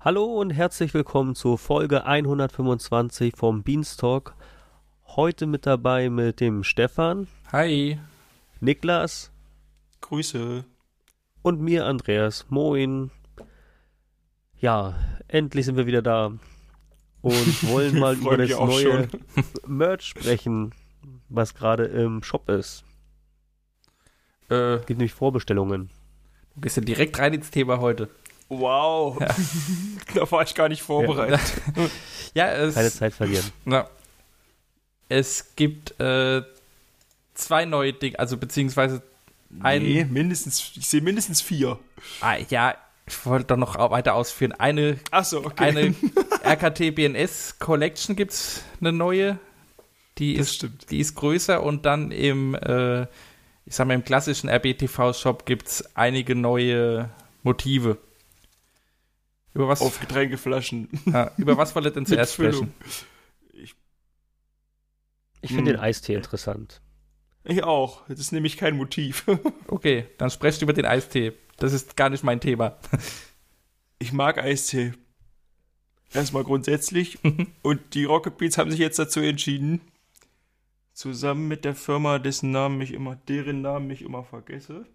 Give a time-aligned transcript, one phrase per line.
[0.00, 4.34] Hallo und herzlich willkommen zur Folge 125 vom Beanstalk.
[5.06, 7.98] Heute mit dabei mit dem Stefan, Hi.
[8.60, 9.32] Niklas
[10.00, 10.64] Grüße.
[11.42, 12.46] und mir Andreas.
[12.48, 13.10] Moin.
[14.60, 14.94] Ja,
[15.28, 16.32] endlich sind wir wieder da
[17.22, 19.08] und wollen mal über das neue
[19.66, 20.74] Merch sprechen,
[21.28, 22.84] was gerade im Shop ist.
[24.50, 25.90] Äh, Es gibt nämlich Vorbestellungen.
[26.54, 28.08] du gehst ja direkt rein ins Thema heute.
[28.48, 29.20] Wow.
[29.20, 29.34] Ja.
[30.14, 31.40] da war ich gar nicht vorbereitet.
[32.34, 33.44] Ja, es, Keine Zeit verlieren.
[33.64, 33.88] na,
[35.08, 36.42] es gibt äh,
[37.34, 39.02] zwei neue Dinge, also beziehungsweise
[39.60, 41.78] ein, Nee, mindestens, ich sehe mindestens vier.
[42.20, 42.74] ah, ja,
[43.06, 44.52] ich wollte doch noch weiter ausführen.
[44.52, 45.64] Eine, Ach so, okay.
[45.64, 45.94] eine
[46.44, 49.38] RKT BNS Collection gibt's eine neue.
[50.18, 50.90] Die das ist, stimmt.
[50.90, 53.02] die ist größer und dann im, äh,
[53.64, 57.08] ich sag mal, im klassischen RBTV-Shop gibt's einige neue
[57.42, 57.96] Motive.
[59.54, 60.88] Über was, Auf Getränkeflaschen.
[61.12, 62.72] ah, über was wollt ihr denn zuerst sprechen?
[65.40, 65.76] Ich finde Hm.
[65.76, 66.80] den Eistee interessant.
[67.44, 68.06] Ich auch.
[68.08, 69.24] Das ist nämlich kein Motiv.
[69.68, 71.32] Okay, dann sprecht über den Eistee.
[71.58, 72.78] Das ist gar nicht mein Thema.
[73.98, 74.92] Ich mag Eistee.
[76.12, 77.18] Erstmal grundsätzlich.
[77.62, 79.80] Und die Rocket Beans haben sich jetzt dazu entschieden,
[80.92, 84.86] zusammen mit der Firma, dessen Namen ich immer, deren Namen ich immer vergesse.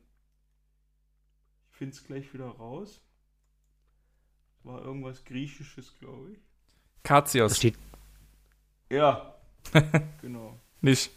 [1.72, 3.02] Ich finde es gleich wieder raus.
[4.64, 6.38] War irgendwas Griechisches, glaube ich.
[7.04, 7.58] Das Katzios.
[7.58, 7.76] steht
[8.90, 9.36] Ja,
[10.22, 10.60] genau.
[10.82, 11.12] Nicht.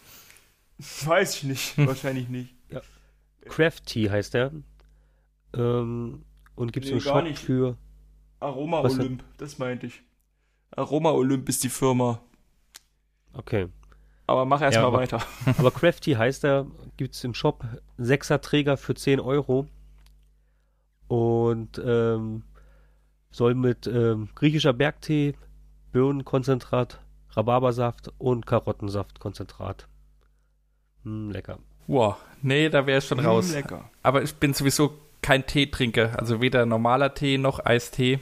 [1.05, 2.55] Weiß ich nicht, wahrscheinlich nicht.
[3.49, 4.51] Craft Tea heißt der.
[5.55, 6.25] Ähm,
[6.57, 7.39] und gibt es Nee, im gar Shop nicht.
[7.39, 7.77] für.
[8.41, 10.03] Aroma Was Olymp, das meinte ich.
[10.73, 12.21] Aroma Olymp ist die Firma.
[13.33, 13.69] Okay.
[14.27, 15.23] Aber mach erst Ja, mal aber- weiter.
[15.59, 17.65] Aber Craft Tea heißt der, gibt es im Shop.
[17.97, 19.69] Sechser Träger für 10 Euro.
[21.07, 22.43] Und ähm,
[23.31, 25.35] soll mit ähm, griechischer Bergtee,
[25.93, 27.01] Birnenkonzentrat,
[27.31, 29.89] Rhabarbersaft und Karottensaftkonzentrat.
[31.05, 31.59] Hm, lecker.
[31.87, 32.17] Wow.
[32.43, 33.51] Nee, da wäre ich schon raus.
[33.51, 33.91] Mm, lecker.
[34.03, 36.19] Aber ich bin sowieso kein Teetrinker.
[36.19, 38.21] Also weder normaler Tee noch Eistee.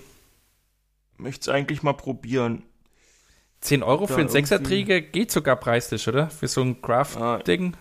[1.17, 2.65] Möcht's eigentlich mal probieren.
[3.61, 6.29] 10 Euro für Ja, einen Sechserträger geht sogar preislich, oder?
[6.29, 7.77] Für so ein Ah, Craft-Ding.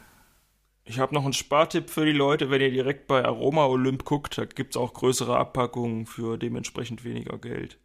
[0.86, 4.38] Ich habe noch einen Spartipp für die Leute, wenn ihr direkt bei Aroma Olymp guckt,
[4.38, 7.78] da gibt's auch größere Abpackungen für dementsprechend weniger Geld.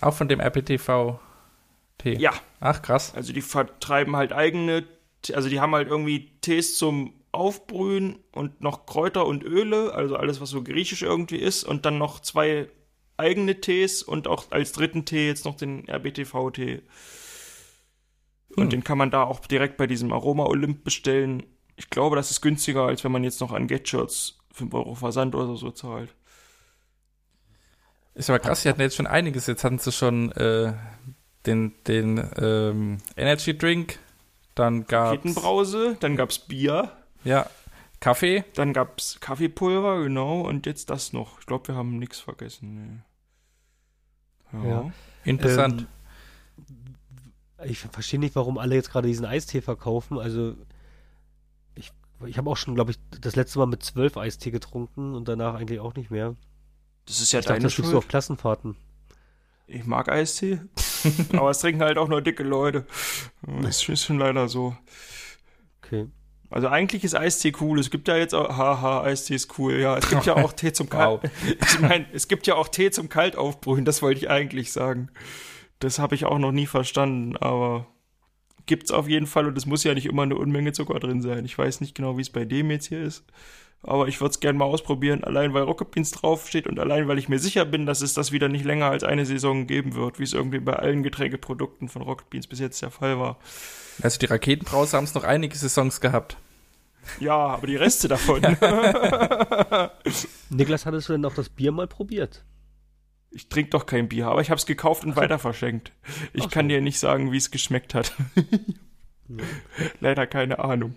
[0.00, 2.14] Auch von dem RPTV-Tee.
[2.18, 3.14] Ja, Ach, krass.
[3.14, 4.84] also die vertreiben halt eigene,
[5.32, 10.40] also die haben halt irgendwie Tees zum Aufbrühen und noch Kräuter und Öle, also alles,
[10.40, 12.68] was so griechisch irgendwie ist, und dann noch zwei
[13.16, 16.82] eigene Tees und auch als dritten Tee jetzt noch den RBTV-Tee.
[18.56, 18.70] Und Hm.
[18.70, 21.42] den kann man da auch direkt bei diesem Aroma Olymp bestellen.
[21.76, 25.34] Ich glaube, das ist günstiger, als wenn man jetzt noch an Getshirts 5 Euro Versand
[25.34, 26.14] oder so zahlt.
[28.14, 29.46] Ist aber krass, sie hatten jetzt schon einiges.
[29.46, 30.72] Jetzt hatten sie schon äh,
[31.44, 33.98] den, den ähm, Energy Drink.
[34.54, 36.90] Dann gab's Kettenbrause, dann gab's Bier,
[37.24, 37.50] ja,
[38.00, 38.42] Kaffee.
[38.54, 41.38] dann gab's Kaffeepulver, genau, und jetzt das noch.
[41.40, 43.04] Ich glaube, wir haben nichts vergessen.
[44.52, 44.60] Nee.
[44.64, 44.68] Ja.
[44.68, 44.92] Ja.
[45.24, 45.86] Interessant.
[47.58, 50.18] Ähm, ich verstehe nicht, warum alle jetzt gerade diesen Eistee verkaufen.
[50.18, 50.56] Also,
[52.24, 55.54] ich, habe auch schon, glaube ich, das letzte Mal mit zwölf Eistee getrunken und danach
[55.54, 56.34] eigentlich auch nicht mehr.
[57.06, 58.04] Das ist ja ich dachte, deine das gibst du Schuld.
[58.04, 58.76] auf Klassenfahrten.
[59.66, 60.60] Ich mag Eistee,
[61.32, 62.86] aber es trinken halt auch nur dicke Leute.
[63.62, 64.76] Das ist schon leider so.
[65.82, 66.08] Okay.
[66.50, 67.80] Also eigentlich ist Eistee cool.
[67.80, 69.78] Es gibt ja jetzt auch, haha, Eistee ist cool.
[69.78, 71.22] Ja, es gibt ja auch Tee zum Kalt.
[71.60, 73.84] Ich meine, es gibt ja auch Tee zum Kaltaufbrühen.
[73.84, 75.10] Das wollte ich eigentlich sagen.
[75.80, 77.86] Das habe ich auch noch nie verstanden, aber
[78.66, 81.44] gibt's auf jeden Fall und es muss ja nicht immer eine Unmenge Zucker drin sein.
[81.44, 83.24] Ich weiß nicht genau, wie es bei dem jetzt hier ist.
[83.82, 87.18] Aber ich würde es gerne mal ausprobieren, allein weil Rocket Beans draufsteht und allein weil
[87.18, 90.18] ich mir sicher bin, dass es das wieder nicht länger als eine Saison geben wird,
[90.18, 93.38] wie es irgendwie bei allen Getränkeprodukten von Rocket Beans bis jetzt der Fall war.
[94.02, 96.36] Also die Raketenbrause haben es noch einige Saisons gehabt.
[97.20, 98.42] Ja, aber die Reste davon.
[100.50, 102.44] Niklas, hattest du denn auch das Bier mal probiert?
[103.30, 105.92] Ich trinke doch kein Bier, aber ich habe es gekauft und Ach weiter verschenkt.
[106.32, 106.50] Ich Ach so.
[106.50, 108.12] kann dir nicht sagen, wie es geschmeckt hat.
[109.28, 109.42] Ja.
[109.98, 110.94] Leider keine Ahnung.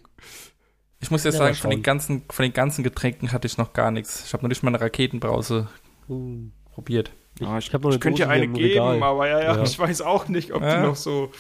[1.00, 3.74] Ich muss ja, Ja, sagen, von den, ganzen, von den ganzen Getränken hatte ich noch
[3.74, 4.24] gar nichts.
[4.28, 5.68] Ich habe noch nicht mal eine Raketenbrause
[6.08, 7.12] Uh, probiert.
[7.40, 8.94] Ich, Ah, ich habe noch eine ich könnte dir eine im Regal.
[8.94, 9.64] geben, aber ja, ja, Ja.
[9.64, 10.80] ich weiß auch nicht, ob Ja.
[10.80, 11.32] die noch so.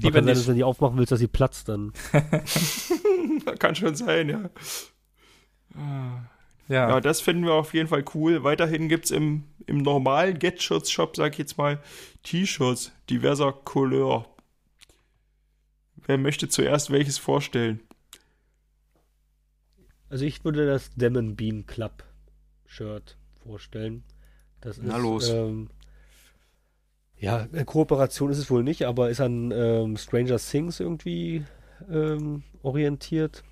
[0.00, 1.92] Dass wenn du die aufmachen willst, dass sie platzt dann.
[3.58, 4.50] Kann schon sein, ja.
[6.68, 6.88] Ja.
[6.88, 8.44] Ja, das finden wir auf jeden Fall cool.
[8.44, 11.80] Weiterhin gibt's im, im normalen Get-Shirts-Shop, sag ich jetzt mal,
[12.22, 14.26] T-Shirts diverser Couleur.
[16.06, 17.80] Wer möchte zuerst welches vorstellen?
[20.08, 22.04] Also ich würde das Demon Bean Club
[22.66, 24.04] Shirt vorstellen.
[24.60, 25.28] Das ist Na los.
[25.28, 25.70] Ähm,
[27.16, 31.44] Ja, eine Kooperation ist es wohl nicht, aber ist an ähm, Stranger Things irgendwie
[31.90, 33.44] ähm, orientiert.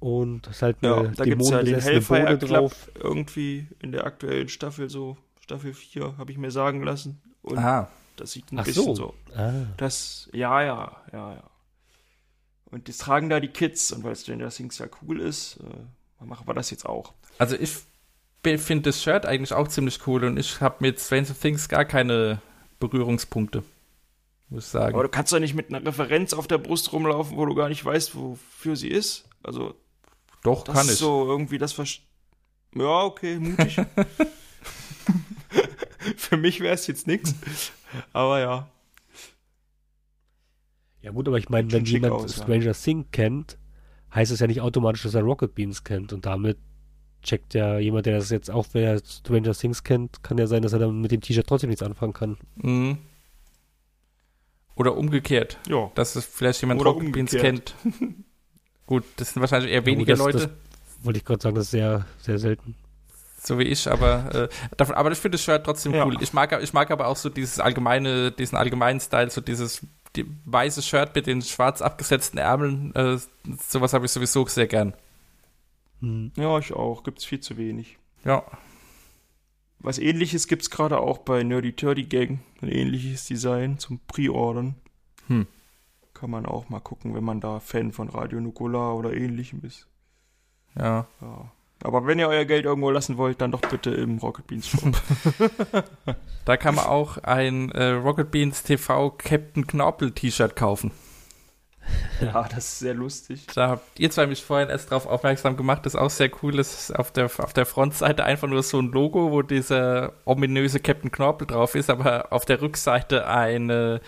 [0.00, 2.90] Und es ist halt eine Ja, da gibt es ja den Hellfire Bohne Club drauf.
[2.94, 7.20] irgendwie in der aktuellen Staffel, so Staffel 4, habe ich mir sagen lassen.
[7.42, 7.88] Und Aha.
[8.16, 8.94] das sieht ein Ach bisschen so.
[8.94, 9.14] so.
[9.36, 9.52] Ah.
[9.76, 11.50] Das, ja, ja, ja, ja.
[12.70, 15.58] Und das tragen da die Kids und weil Stranger Things ja cool ist,
[16.20, 17.12] äh, machen wir das jetzt auch.
[17.38, 17.70] Also ich
[18.42, 22.40] finde das Shirt eigentlich auch ziemlich cool und ich habe mit Stranger Things gar keine
[22.78, 23.64] Berührungspunkte,
[24.48, 24.94] muss ich sagen.
[24.94, 27.68] Aber du kannst doch nicht mit einer Referenz auf der Brust rumlaufen, wo du gar
[27.68, 29.28] nicht weißt, wofür sie ist.
[29.42, 29.74] Also,
[30.42, 30.98] Doch, das kann ist ich.
[30.98, 32.00] so irgendwie das Verst
[32.74, 33.76] Ja, okay, mutig.
[36.16, 37.34] Für mich wäre es jetzt nichts.
[38.12, 38.68] Aber ja.
[41.02, 42.42] Ja gut, aber ich meine, wenn jemand aus, ja.
[42.42, 43.58] Stranger Things kennt,
[44.14, 46.12] heißt es ja nicht automatisch, dass er Rocket Beans kennt.
[46.12, 46.58] Und damit
[47.22, 50.72] checkt ja jemand, der das jetzt auch, wer Stranger Things kennt, kann ja sein, dass
[50.72, 52.38] er dann mit dem T-Shirt trotzdem nichts anfangen kann.
[52.56, 52.98] Mhm.
[54.76, 55.90] Oder umgekehrt, Ja.
[55.94, 57.74] dass es vielleicht jemand Oder Rocket Beans umgekehrt.
[57.82, 58.14] kennt.
[58.90, 60.50] Gut, das sind wahrscheinlich eher weniger das- Leute, das-
[61.04, 62.74] Wollte ich gerade sagen, das ist sehr, sehr selten.
[63.42, 66.04] so wie ich, aber äh, davon, aber ich finde das Shirt trotzdem Ja.
[66.04, 66.16] cool.
[66.20, 70.26] Ich mag, ich mag aber auch so dieses allgemeine, diesen allgemeinen Style, so dieses die
[70.44, 72.92] weiße Shirt mit den schwarz abgesetzten Ärmeln.
[72.96, 73.16] Äh,
[73.68, 74.92] sowas habe ich sowieso sehr gern.
[76.00, 76.32] Hm.
[76.36, 77.04] Ja, ich auch.
[77.04, 77.96] Gibt's viel zu wenig.
[78.24, 78.42] Ja,
[79.78, 82.40] Was ähnliches gibt's gerade auch bei Nerdy Turdy Gang.
[82.60, 84.74] Ein ähnliches Design zum Pre-Ordern.
[85.28, 85.46] Hm.
[86.20, 89.86] Kann man auch mal gucken, wenn man da Fan von Radio Nukular oder ähnlichem ist.
[90.76, 91.06] ja.
[91.20, 91.50] Ja.
[91.82, 94.80] Aber wenn ihr euer Geld irgendwo lassen wollt, dann doch bitte im Rocket Beans Shop.
[96.44, 100.90] Da kann man auch ein äh, Rocket Beans TV Captain Knorpel T-Shirt kaufen.
[102.20, 103.46] ja, das ist sehr lustig.
[103.54, 106.52] Da habt ihr zwei mich vorhin erst darauf aufmerksam gemacht, das ist auch sehr cool.
[106.52, 110.80] Das ist auf der, auf der Frontseite einfach nur so ein Logo, wo dieser ominöse
[110.80, 114.00] Captain Knorpel drauf ist, aber auf der Rückseite eine,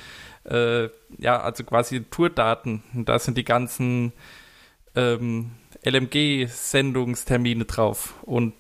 [0.45, 2.83] äh, ja, also quasi Tourdaten.
[2.95, 4.13] Und da sind die ganzen
[4.95, 5.53] ähm,
[5.85, 8.15] LMG-Sendungstermine drauf.
[8.23, 8.55] Und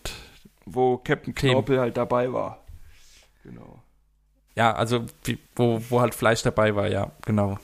[0.64, 1.34] Wo Captain.
[1.34, 2.64] Knorpel halt dabei war.
[3.43, 3.82] Genau.
[4.55, 7.58] ja, also wie, wo, wo halt Fleisch dabei war, ja, genau.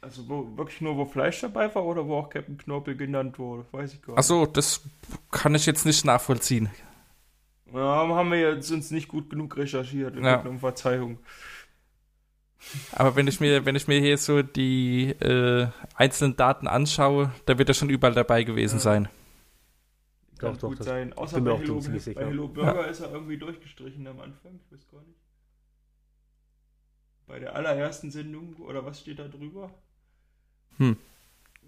[0.00, 3.66] Also wo, wirklich nur, wo Fleisch dabei war oder wo auch Captain Knorpel genannt wurde?
[3.70, 4.18] Weiß ich gar nicht.
[4.18, 4.80] Ach so, das
[5.30, 6.70] kann ich jetzt nicht nachvollziehen.
[7.72, 10.16] Ja, haben wir jetzt uns nicht gut genug recherchiert.
[10.16, 10.40] Wir Ja.
[10.40, 11.18] um Verzeihung.
[12.92, 17.58] Aber wenn ich mir, wenn ich mir hier so die äh, einzelnen Daten anschaue, da
[17.58, 18.80] wird er schon überall dabei gewesen Ja.
[18.80, 19.08] sein.
[20.38, 21.12] Kann Doch, doch, gut das sein.
[21.12, 22.24] Außer bei Hello, bei.
[22.24, 24.58] Hello Burger ist er irgendwie durchgestrichen am Anfang.
[24.64, 25.18] Ich weiß gar nicht.
[27.26, 29.70] Bei der allerersten Sendung oder was steht da drüber?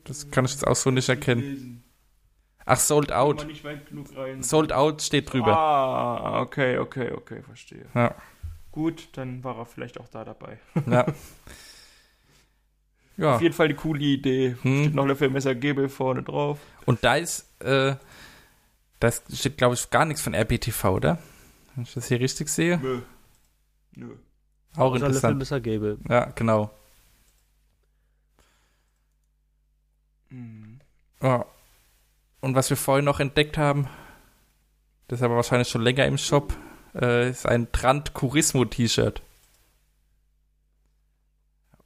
[0.04, 1.42] Das kann ich jetzt auch so nicht erkennen.
[1.42, 1.84] Lesen.
[2.64, 3.38] Ach, Sold Out.
[3.38, 4.42] man nicht weit genug rein.
[4.42, 5.56] Sold Out steht drüber.
[5.56, 7.86] Ah, okay, okay, okay, verstehe.
[7.94, 8.14] Ja.
[8.72, 10.58] Gut, dann war er vielleicht auch da dabei.
[10.86, 11.06] Ja.
[13.18, 13.36] Ja.
[13.36, 14.56] Auf jeden Fall eine coole Idee.
[14.62, 14.84] Hm.
[14.84, 16.58] Steht noch Löffelmesser Gebel vorne drauf.
[16.86, 17.94] Und da ist, äh,
[19.00, 21.18] da steht, glaube ich, gar nichts von RBTV, oder?
[21.74, 22.78] Wenn ich das hier richtig sehe.
[22.78, 23.02] Nö.
[23.94, 24.16] Nö.
[24.76, 25.50] Auch Außer interessant.
[25.50, 25.60] Mr.
[25.60, 25.98] Gable.
[26.08, 26.70] Ja, genau.
[30.30, 30.80] Mhm.
[31.22, 31.44] Ja.
[32.40, 33.88] Und was wir vorhin noch entdeckt haben,
[35.08, 36.54] das ist aber wahrscheinlich schon länger im Shop,
[36.94, 39.22] äh, ist ein Trant Curismo T-Shirt.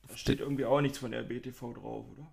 [0.08, 2.26] Da steht irgendwie auch nichts von RBTV drauf, oder?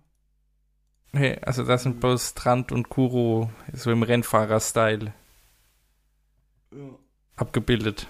[1.12, 5.12] Nee, also das sind bloß Trant und Kuro so im Rennfahrer-Style
[6.72, 6.98] Ja.
[7.36, 8.08] abgebildet.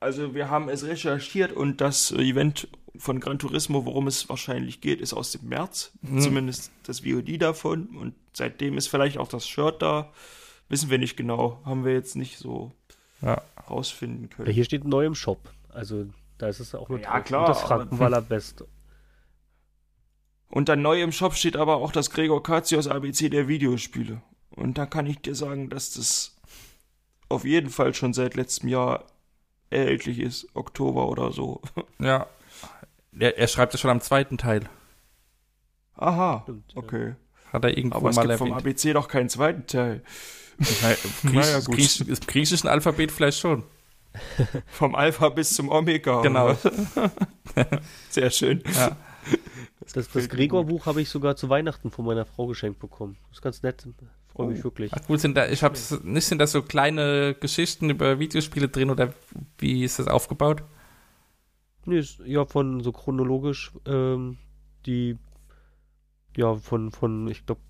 [0.00, 5.00] Also wir haben es recherchiert und das Event von Gran Turismo, worum es wahrscheinlich geht,
[5.02, 5.92] ist aus dem März.
[6.02, 6.20] Hm.
[6.20, 7.88] Zumindest das VOD davon.
[7.96, 10.10] Und seitdem ist vielleicht auch das Shirt da.
[10.70, 11.60] Wissen wir nicht genau.
[11.66, 12.72] Haben wir jetzt nicht so
[13.22, 13.42] Ja.
[13.68, 14.52] rausfinden Ja, können.
[14.52, 15.38] hier steht neu im Shop.
[15.68, 16.06] Also
[16.38, 17.24] da ist es auch mit Ja, drauf.
[17.24, 18.64] klar, Und das Frankenwaller Best.
[20.48, 24.20] Und dann neu im Shop steht aber auch das Gregor Katsios ABC der Videospiele.
[24.50, 26.36] Und da kann ich dir sagen, dass das
[27.28, 29.04] auf jeden Fall schon seit letztem Jahr
[29.70, 30.48] erhältlich ist.
[30.54, 31.60] Oktober oder so.
[32.00, 32.26] Ja.
[33.18, 34.68] Er, er schreibt es schon am zweiten Teil.
[35.94, 36.40] Aha.
[36.44, 36.78] Stimmt, ja.
[36.78, 37.14] Okay.
[37.52, 38.62] Hat er irgendwo Aber es mal gibt vom erwähnt.
[38.66, 40.02] ABC doch keinen zweiten Teil.
[40.82, 43.64] Naja, Naja, Griechisch, griechischen Alphabet vielleicht schon.
[44.66, 46.20] Vom Alpha bis zum Omega.
[46.22, 46.56] Genau.
[48.10, 48.62] Sehr schön.
[48.74, 48.96] Ja.
[49.92, 53.16] Das, das Gregor-Buch habe ich sogar zu Weihnachten von meiner Frau geschenkt bekommen.
[53.28, 53.86] Das ist ganz nett.
[54.28, 54.64] Freue mich Oh.
[54.64, 54.92] wirklich.
[54.92, 58.90] Ach gut, sind da, ich hab's, nicht sind da so kleine Geschichten über Videospiele drin
[58.90, 59.12] oder
[59.58, 60.62] wie ist das aufgebaut?
[61.86, 64.38] Nee, ist ja von so chronologisch, ähm,
[64.86, 65.16] die,
[66.36, 67.60] ja, von, von, ich glaube,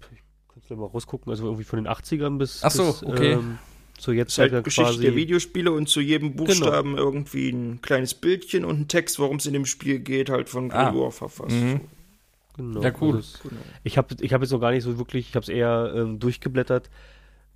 [0.71, 3.33] kann es mal rausgucken, also irgendwie von den 80ern bis, Ach so, bis okay.
[3.33, 3.59] ähm,
[3.99, 8.65] zur Das ist halt Geschichte der Videospiele und zu jedem Buchstaben irgendwie ein kleines Bildchen
[8.65, 10.91] und ein Text, worum es in dem Spiel geht, halt von Ah.
[10.91, 11.51] Gregor verfasst.
[11.57, 11.81] Mhm.
[12.57, 13.17] Genau, Ja, cool.
[13.17, 13.61] also Genau.
[13.85, 16.19] Ich habe ich hab jetzt noch gar nicht so wirklich, ich habe es eher ähm,
[16.19, 16.89] durchgeblättert.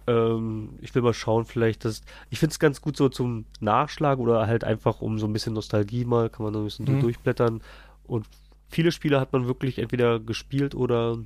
[0.06, 2.02] Ähm, ich will mal schauen, vielleicht das.
[2.30, 5.54] Ich finde es ganz gut so zum Nachschlagen oder halt einfach um so ein bisschen
[5.54, 7.00] Nostalgie mal, kann man so ein bisschen Mhm.
[7.00, 7.62] durchblättern.
[8.04, 8.26] Und
[8.68, 11.18] viele Spiele hat man wirklich entweder gespielt oder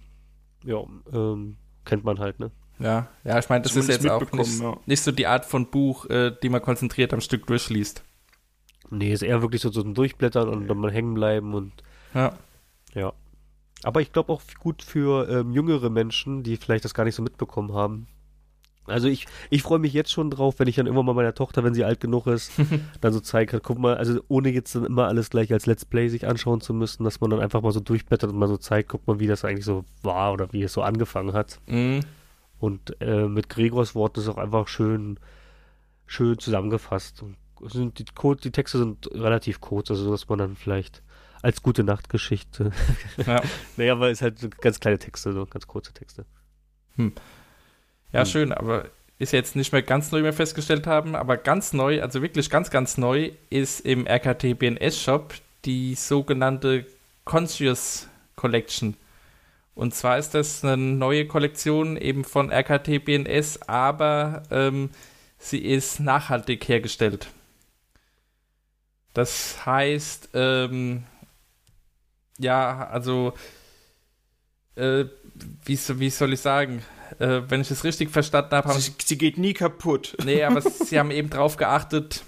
[0.64, 0.78] ja,
[1.12, 2.50] ähm, kennt man halt, ne?
[2.78, 4.76] Ja, ja, ich meine, das ist Zumindest jetzt auch mitbekommen, nicht, ja.
[4.86, 8.04] nicht so die Art von Buch, äh, die man konzentriert am Stück durchliest.
[8.90, 11.72] Nee, ist eher wirklich so, so ein Durchblättern und dann mal hängen bleiben und
[12.14, 12.34] Ja.
[12.94, 13.12] ja.
[13.82, 17.22] Aber ich glaube auch gut für ähm, jüngere Menschen, die vielleicht das gar nicht so
[17.22, 18.08] mitbekommen haben.
[18.90, 21.64] Also ich, ich freue mich jetzt schon drauf, wenn ich dann irgendwann mal meiner Tochter,
[21.64, 22.52] wenn sie alt genug ist,
[23.00, 25.84] dann so zeigen kann, guck mal, also ohne jetzt dann immer alles gleich als Let's
[25.84, 28.56] Play sich anschauen zu müssen, dass man dann einfach mal so durchblättert und mal so
[28.56, 31.60] zeigt, guck mal, wie das eigentlich so war oder wie es so angefangen hat.
[31.66, 32.00] Mhm.
[32.58, 35.18] Und äh, mit Gregors Worten ist auch einfach schön,
[36.06, 37.22] schön zusammengefasst.
[37.22, 37.36] Und
[37.70, 41.02] sind die, Code, die Texte sind relativ kurz, also so, dass man dann vielleicht
[41.42, 42.72] als gute Nachtgeschichte.
[43.24, 43.42] Ja.
[43.76, 46.26] naja, weil es halt ganz kleine Texte, so ganz kurze Texte.
[48.12, 48.26] Ja, Hm.
[48.26, 48.86] schön, aber
[49.18, 52.50] ist jetzt nicht mehr ganz neu, wie wir festgestellt haben, aber ganz neu, also wirklich
[52.50, 55.34] ganz, ganz neu, ist im RKT BNS Shop
[55.64, 56.86] die sogenannte
[57.24, 58.96] Conscious Collection.
[59.74, 64.90] Und zwar ist das eine neue Kollektion eben von RKT BNS, aber ähm,
[65.38, 67.28] sie ist nachhaltig hergestellt.
[69.14, 71.04] Das heißt, ähm,
[72.38, 73.34] ja, also,
[74.76, 75.04] äh,
[75.64, 76.82] wie, wie soll ich sagen?
[77.18, 80.16] Äh, wenn ich es richtig verstanden habe, Sie, sie geht nie kaputt.
[80.24, 82.22] Nee, aber sie haben eben darauf geachtet,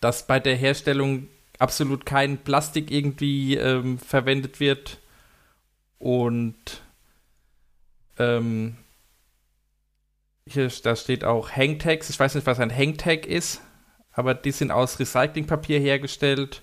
[0.00, 1.28] dass bei der Herstellung
[1.58, 4.98] absolut kein Plastik irgendwie ähm, verwendet wird.
[5.98, 6.82] Und
[8.18, 8.76] ähm,
[10.46, 12.10] hier, da steht auch Hangtags.
[12.10, 13.60] Ich weiß nicht, was ein Hangtag ist,
[14.12, 16.62] aber die sind aus Recyclingpapier hergestellt.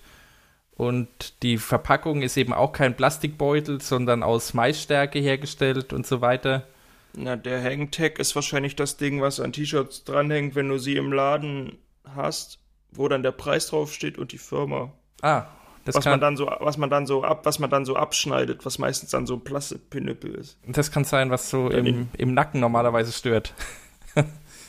[0.72, 6.68] Und die Verpackung ist eben auch kein Plastikbeutel, sondern aus Maisstärke hergestellt und so weiter.
[7.16, 11.14] Na, der Hangtag ist wahrscheinlich das Ding, was an T-Shirts dranhängt, wenn du sie im
[11.14, 12.60] Laden hast,
[12.92, 14.92] wo dann der Preis draufsteht und die Firma.
[15.22, 15.46] Ah,
[15.86, 17.96] das was kann, man dann so, was man dann so ab, was man dann so
[17.96, 20.58] abschneidet, was meistens dann so ein Plastikpinüppel ist.
[20.68, 23.54] Das kann sein, was so im, im Nacken normalerweise stört.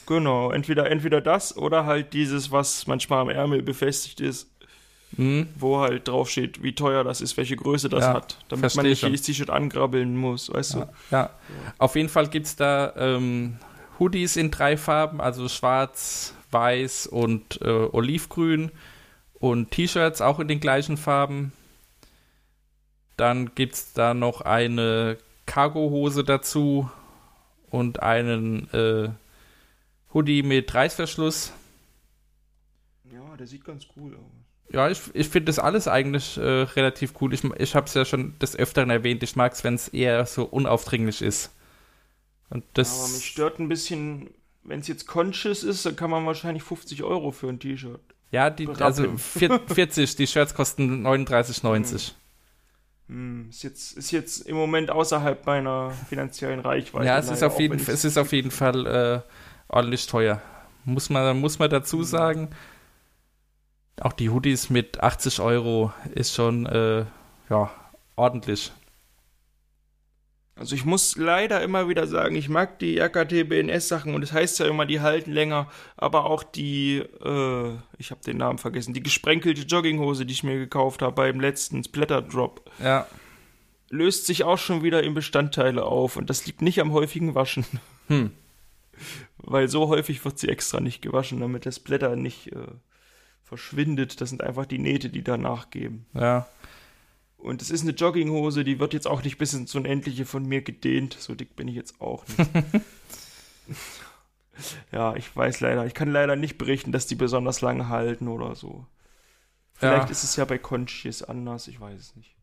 [0.06, 4.48] Genau, entweder entweder das oder halt dieses, was manchmal am Ärmel befestigt ist,
[5.16, 8.87] Hm, wo halt draufsteht, wie teuer das ist, welche Größe das Ja, hat, damit man
[8.87, 10.78] nicht jedes T-Shirt angrabbeln muss, weißt du?
[10.80, 11.30] ja, ja.
[11.78, 13.56] Auf jeden Fall gibt es da ähm,
[13.99, 18.70] Hoodies in drei Farben, also schwarz, weiß und äh, olivgrün.
[19.38, 21.52] Und T-Shirts auch in den gleichen Farben.
[23.16, 26.90] Dann gibt es da noch eine Cargo-Hose dazu
[27.70, 29.08] und einen äh,
[30.12, 31.52] Hoodie mit Reißverschluss.
[33.11, 34.45] Ja, der sieht ganz cool aus.
[34.73, 37.32] Ja, ich, ich finde das alles eigentlich äh, relativ cool.
[37.32, 39.23] Ich, ich habe es ja schon des Öfteren erwähnt.
[39.23, 41.52] Ich mag es, wenn es eher so unaufdringlich ist.
[42.50, 42.99] Und das.
[43.00, 44.30] Aber mich stört ein bisschen,
[44.64, 48.00] wenn es jetzt conscious ist, dann kann man wahrscheinlich 50 Euro für ein T-Shirt.
[48.32, 52.12] ja, die, also vier- 40, die Shirts kosten 39,90.
[53.08, 57.06] Hm, ist jetzt, ist jetzt im Moment außerhalb meiner finanziellen Reichweite.
[57.06, 59.20] Ja, es ist auf jeden, es ist auf jeden Fall äh,
[59.68, 60.42] ordentlich teuer.
[60.85, 62.49] Muss man, muss man dazu sagen.
[64.00, 67.04] Auch die Hoodies mit 80 Euro ist schon äh,
[67.48, 67.70] ja,
[68.16, 68.72] ordentlich.
[70.54, 74.32] Also ich muss leider immer wieder sagen, ich mag die RKT BNS Sachen und es
[74.32, 78.94] heißt ja immer, die halten länger, aber auch die, äh, ich habe den Namen vergessen,
[78.94, 83.06] die gesprenkelte Jogginghose, die ich mir gekauft habe beim letzten Splatter Drop, Ja.
[83.90, 87.66] löst sich auch schon wieder in Bestandteile auf und das liegt nicht am häufigen Waschen,
[88.08, 88.30] Hm.
[89.36, 92.66] weil so häufig wird sie extra nicht gewaschen, damit das Blätter nicht äh,
[93.46, 94.20] verschwindet.
[94.20, 96.06] Das sind einfach die Nähte, die da nachgeben.
[96.12, 96.46] Ja.
[97.38, 100.62] Und es ist eine Jogginghose, die wird jetzt auch nicht bis ins Unendliche von mir
[100.62, 101.16] gedehnt.
[101.18, 102.50] So dick bin ich jetzt auch nicht.
[104.92, 105.86] ja, ich weiß leider.
[105.86, 108.86] Ich kann leider nicht berichten, dass die besonders lange halten oder so.
[109.74, 110.10] Vielleicht Ja.
[110.10, 112.34] ist es ja bei Conscious anders, ich weiß es nicht.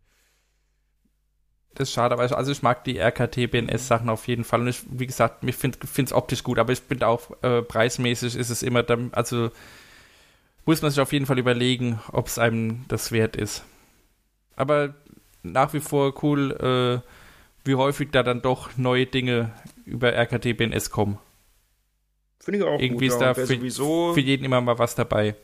[1.74, 4.62] Das ist schade, aber ich, also ich mag die RKT BNS Sachen auf jeden Fall
[4.62, 8.36] und ich, wie gesagt, ich finde es optisch gut, aber ich bin auch äh, preismäßig
[8.36, 9.50] ist es immer, dann, also
[10.66, 13.64] muss man sich auf jeden Fall überlegen, ob es einem das wert ist.
[14.56, 14.94] Aber
[15.42, 17.10] nach wie vor cool, äh,
[17.66, 19.52] wie häufig da dann doch neue Dinge
[19.86, 21.18] über RKT BNS kommen.
[22.40, 23.14] Finde ich auch Irgendwie gut.
[23.14, 25.36] ist da für- sowieso, Für jeden immer mal was dabei.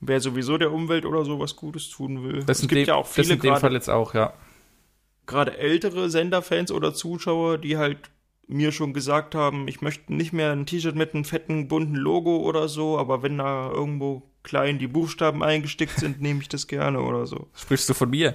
[0.00, 2.44] wer sowieso der Umwelt oder so was Gutes tun will.
[2.44, 4.34] Das es gibt dem, ja auch das viele in dem Fall gerade jetzt auch, ja.
[5.26, 7.98] gerade ältere Senderfans oder Zuschauer, die halt
[8.46, 12.36] mir schon gesagt haben, ich möchte nicht mehr ein T-Shirt mit einem fetten, bunten Logo
[12.36, 17.00] oder so, aber wenn da irgendwo klein die Buchstaben eingestickt sind, nehme ich das gerne
[17.00, 17.48] oder so.
[17.54, 18.34] Sprichst du von mir?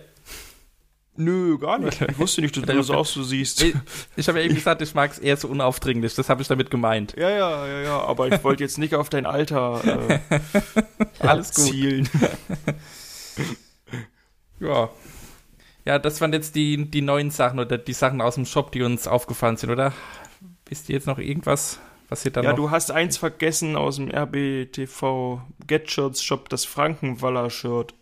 [1.15, 1.99] Nö, gar nicht.
[2.01, 3.63] Ich wusste nicht, dass du das auch so siehst.
[3.63, 3.73] Ich,
[4.15, 6.15] ich habe ja eben gesagt, ich mag es eher so unaufdringlich.
[6.15, 7.15] Das habe ich damit gemeint.
[7.17, 8.01] Ja, ja, ja, ja.
[8.01, 10.39] Aber ich wollte jetzt nicht auf dein Alter äh,
[11.19, 11.65] Alles gut.
[11.65, 12.09] zielen.
[14.59, 14.89] Ja.
[15.85, 18.83] Ja, das waren jetzt die, die neuen Sachen oder die Sachen aus dem Shop, die
[18.83, 19.91] uns aufgefallen sind, oder?
[20.67, 21.79] Wisst ihr jetzt noch irgendwas,
[22.11, 22.57] was ihr da Ja, noch...
[22.57, 27.93] du hast eins vergessen aus dem RBTV Get-Shirts Shop, das Frankenwaller-Shirt.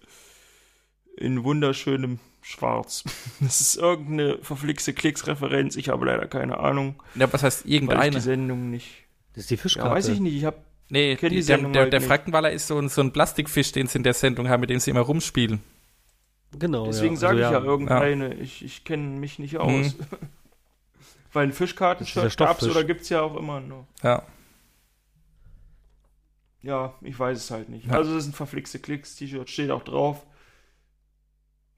[1.15, 3.03] In wunderschönem Schwarz.
[3.39, 5.75] Das ist irgendeine verflixte Klicks-Referenz.
[5.75, 8.11] Ich habe leider keine Ahnung, Ja, was heißt weil ich irgendeine?
[8.11, 8.89] die Sendung nicht.
[9.33, 9.91] Das ist die Ja, Fischkarte.
[9.95, 10.35] weiß ich nicht.
[10.35, 10.57] Ich habe
[10.89, 12.01] Nee, die die, der, Sendung der, halt der.
[12.01, 14.79] Frankenwaller ist so ein, so ein Plastikfisch, den sie in der Sendung haben, mit dem
[14.79, 15.61] sie immer rumspielen.
[16.57, 16.87] Genau.
[16.87, 17.19] Deswegen ja.
[17.19, 18.33] sage also, ich ja irgendeine.
[18.35, 19.95] Ich, ich kenne mich nicht aus.
[19.95, 20.05] Mhm.
[21.31, 22.69] Weil ein ist Fischkartenshirt gab's Stofffisch.
[22.71, 23.86] oder gibt's ja auch immer noch.
[24.03, 24.24] Ja.
[26.62, 27.86] Ja, ich weiß es halt nicht.
[27.86, 27.93] Ja.
[27.93, 30.25] Also das sind verflixte Klicks, T-Shirt steht auch drauf.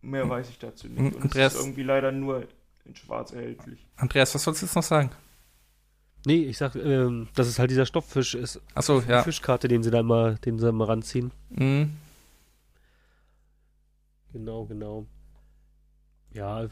[0.02, 1.00] Mehr weiß ich dazu nicht.
[1.00, 2.48] Mhm, Und es Andreas- ist irgendwie leider nur
[2.86, 3.86] in schwarz erhältlich.
[3.98, 5.12] Andreas, was sollst du jetzt noch sagen?
[6.26, 8.60] Nee, ich sag, ähm, dass es halt dieser Stofffisch ist.
[8.74, 9.22] Achso, Die ja.
[9.24, 11.32] Fischkarte, den sie da mal, den sie da mal ranziehen.
[11.50, 11.96] Mhm.
[14.34, 15.06] Genau, genau.
[16.34, 16.68] Ja,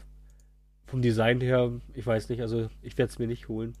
[0.90, 3.74] vom Design her, ich weiß nicht, also ich werde es mir nicht holen.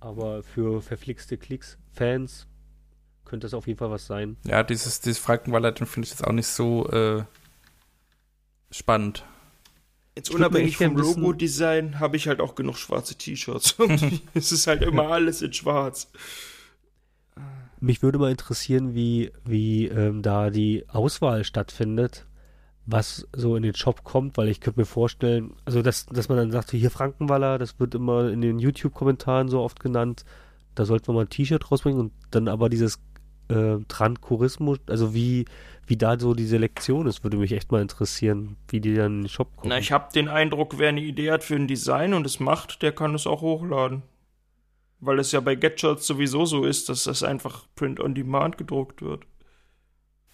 [0.00, 2.48] Aber für verflixte Klicks, Fans,
[3.24, 4.36] könnte das auf jeden Fall was sein.
[4.44, 7.22] Ja, dieses, dieses Frankenwaller, den finde ich jetzt auch nicht so äh,
[8.72, 9.24] spannend.
[10.16, 13.76] Jetzt unabhängig vom Logo-Design habe ich halt auch genug schwarze T-Shirts.
[14.34, 16.10] Es ist halt immer alles in schwarz.
[17.80, 22.26] Mich würde mal interessieren, wie, wie ähm, da die Auswahl stattfindet,
[22.84, 26.38] was so in den Shop kommt, weil ich könnte mir vorstellen, also dass, dass man
[26.38, 30.24] dann sagt, hier Frankenwaller, das wird immer in den YouTube-Kommentaren so oft genannt,
[30.74, 32.98] da sollten wir mal ein T-Shirt rausbringen und dann aber dieses
[33.48, 35.44] äh, Trankurismus, also wie,
[35.86, 39.22] wie da so die Selektion ist, würde mich echt mal interessieren, wie die dann in
[39.22, 39.68] den Shop kommen.
[39.68, 42.82] Na, ich habe den Eindruck, wer eine Idee hat für ein Design und es macht,
[42.82, 44.02] der kann es auch hochladen.
[44.98, 49.02] Weil es ja bei Get-Shirts sowieso so ist, dass das einfach Print on Demand gedruckt
[49.02, 49.24] wird.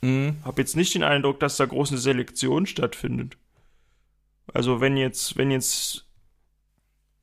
[0.00, 0.36] Mhm.
[0.44, 3.36] Hab jetzt nicht den Eindruck, dass da groß eine Selektion stattfindet.
[4.52, 6.06] Also wenn jetzt, wenn jetzt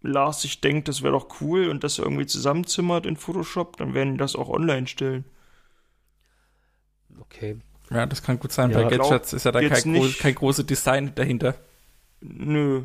[0.01, 4.13] Lars sich denkt, das wäre doch cool und das irgendwie zusammenzimmert in Photoshop, dann werden
[4.13, 5.25] die das auch online stellen.
[7.19, 7.57] Okay.
[7.91, 8.71] Ja, das kann gut sein.
[8.71, 11.55] Ja, Bei Gadgets ist ja da kein, groß, kein großes Design dahinter.
[12.21, 12.83] Nö.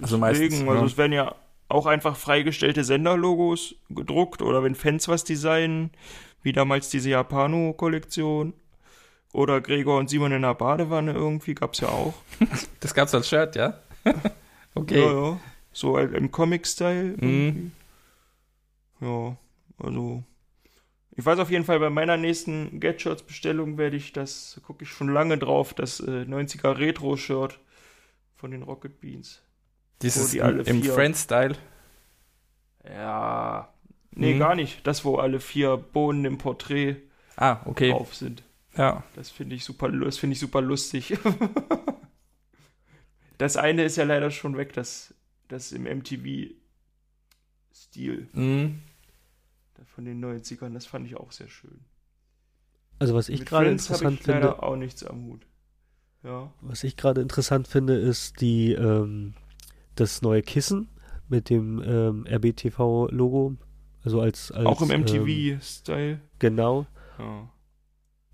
[0.00, 0.86] Also Deswegen, meistens, also ja.
[0.86, 1.34] es werden ja
[1.68, 5.90] auch einfach freigestellte Senderlogos gedruckt oder wenn Fans was designen,
[6.42, 8.52] wie damals diese Japano-Kollektion.
[9.32, 12.14] Oder Gregor und Simon in der Badewanne irgendwie, gab's ja auch.
[12.80, 13.78] Das gab's als Shirt, ja?
[14.74, 15.00] okay.
[15.00, 15.40] Ja, ja.
[15.72, 17.16] So halt im Comic-Style.
[17.18, 17.72] Mhm.
[19.00, 19.36] Ja,
[19.78, 20.22] also.
[21.14, 25.08] Ich weiß auf jeden Fall, bei meiner nächsten Get-Shirts-Bestellung werde ich das, gucke ich schon
[25.08, 27.58] lange drauf, das äh, 90er Retro-Shirt
[28.36, 29.42] von den Rocket Beans.
[30.02, 31.56] Dieses die im, Friend-Style.
[32.84, 33.68] Ja.
[34.14, 34.38] Nee, Mhm.
[34.38, 34.86] gar nicht.
[34.86, 36.96] Das, wo alle vier Bohnen im Porträt
[37.36, 37.90] Ah, okay.
[37.90, 38.42] drauf sind.
[38.76, 39.02] Ja.
[39.14, 41.16] Das finde ich super, das finde ich super lustig.
[43.38, 45.14] das eine ist ja leider schon weg, das,
[45.48, 46.58] das im MTV-Stil
[48.32, 48.80] Mhm.
[49.94, 50.72] von den 90ern.
[50.74, 51.80] Das fand ich auch sehr schön.
[52.98, 55.46] Also was ich Mit gerade Friends interessant ich finde, leider auch nichts am Hut.
[56.22, 56.52] Ja.
[56.60, 59.34] was ich gerade interessant finde, ist die ähm,
[59.96, 60.88] das neue Kissen
[61.28, 63.56] mit dem ähm, RBTV-Logo.
[64.04, 66.20] Also als, als auch im Ähm, MTV-Style.
[66.38, 66.86] genau.
[67.18, 67.48] ja.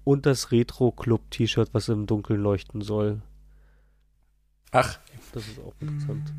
[0.08, 3.20] Und das Retro-Club-T-Shirt, was im Dunkeln leuchten soll.
[4.70, 4.98] Ach,
[5.34, 6.32] Das ist auch interessant.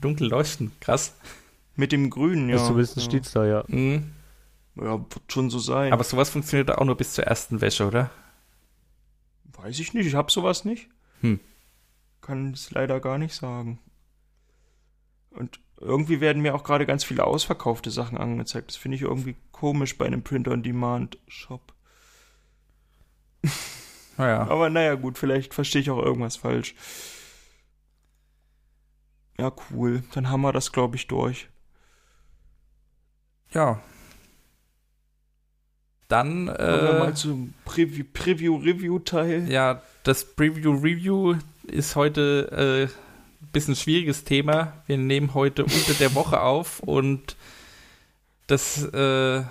[0.00, 0.72] dunkel leuchten.
[0.80, 1.14] Krass.
[1.76, 2.54] Mit dem Grünen, ja.
[2.54, 3.02] Also zumindest ja.
[3.02, 3.62] steht's da, ja.
[3.68, 4.10] Mhm.
[4.76, 5.92] Ja, wird schon so sein.
[5.92, 8.10] Aber sowas funktioniert auch nur bis zur ersten Wäsche, oder?
[9.52, 10.88] Weiß ich nicht, ich hab sowas nicht.
[11.20, 11.40] Hm.
[12.22, 13.80] Kann es leider gar nicht sagen.
[15.28, 18.70] Und irgendwie werden mir auch gerade ganz viele ausverkaufte Sachen angezeigt.
[18.70, 21.74] Das finde ich irgendwie komisch bei einem Print-on-Demand-Shop.
[24.16, 24.42] Naja.
[24.48, 26.76] Aber naja, gut, vielleicht verstehe ich auch irgendwas falsch.
[29.38, 30.04] Ja, cool.
[30.14, 31.48] Dann haben wir das, glaube ich, durch.
[33.52, 33.82] Ja.
[36.06, 39.50] Dann, Kommen wir äh, mal zum Preview- Preview-Review-Teil.
[39.50, 44.74] ja, das Preview-Review ist heute äh, ein bisschen schwieriges Thema.
[44.86, 47.36] Wir nehmen heute unter der Woche auf und
[48.46, 49.42] das äh,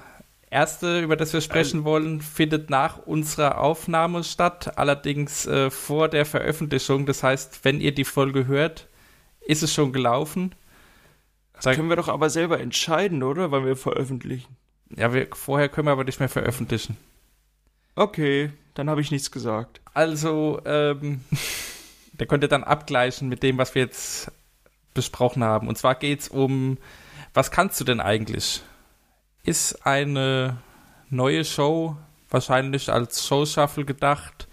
[0.53, 6.25] erste, über das wir sprechen wollen, findet nach unserer Aufnahme statt, allerdings äh, vor der
[6.25, 7.05] Veröffentlichung.
[7.05, 8.87] Das heißt, wenn ihr die Folge hört,
[9.41, 10.55] ist es schon gelaufen.
[11.61, 13.51] Das können wir doch aber selber entscheiden, oder?
[13.51, 14.55] Wann wir veröffentlichen.
[14.95, 16.97] Ja, wir, vorher können wir aber nicht mehr veröffentlichen.
[17.95, 19.81] Okay, dann habe ich nichts gesagt.
[19.93, 21.21] Also, ähm,
[22.13, 24.31] der könnte dann abgleichen mit dem, was wir jetzt
[24.93, 25.67] besprochen haben.
[25.67, 26.77] Und zwar geht es um,
[27.33, 28.61] was kannst du denn eigentlich?
[29.45, 30.57] Ist eine
[31.09, 31.97] neue Show
[32.29, 34.47] wahrscheinlich als Show-Shuffle gedacht,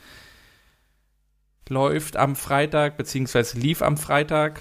[1.69, 4.61] läuft am Freitag, beziehungsweise lief am Freitag.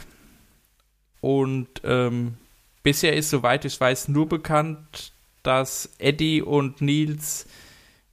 [1.19, 2.37] Und ähm,
[2.83, 7.47] bisher ist, soweit ich weiß, nur bekannt, dass Eddie und Nils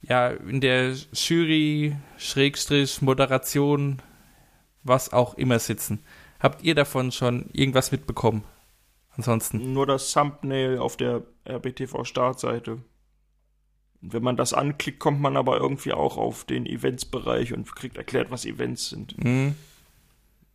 [0.00, 4.00] ja in der Jury, Schrägstrich, Moderation,
[4.82, 6.02] was auch immer sitzen.
[6.40, 8.42] Habt ihr davon schon irgendwas mitbekommen?
[9.16, 9.72] Ansonsten.
[9.72, 12.78] Nur das Thumbnail auf der RBTV-Startseite.
[14.02, 18.30] Wenn man das anklickt, kommt man aber irgendwie auch auf den Events-Bereich und kriegt erklärt,
[18.30, 19.22] was Events sind.
[19.24, 19.54] Mhm.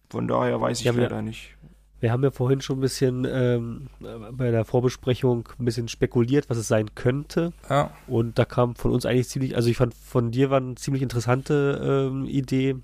[0.09, 1.55] Von daher weiß ich Ja, wir- leider nicht.
[1.99, 3.87] Wir haben ja vorhin schon ein bisschen ähm,
[4.31, 7.53] bei der Vorbesprechung ein bisschen spekuliert, was es sein könnte.
[7.69, 7.91] Ja.
[8.07, 11.03] Und da kam von uns eigentlich ziemlich, also ich fand von dir war eine ziemlich
[11.03, 12.75] interessante ähm, Idee.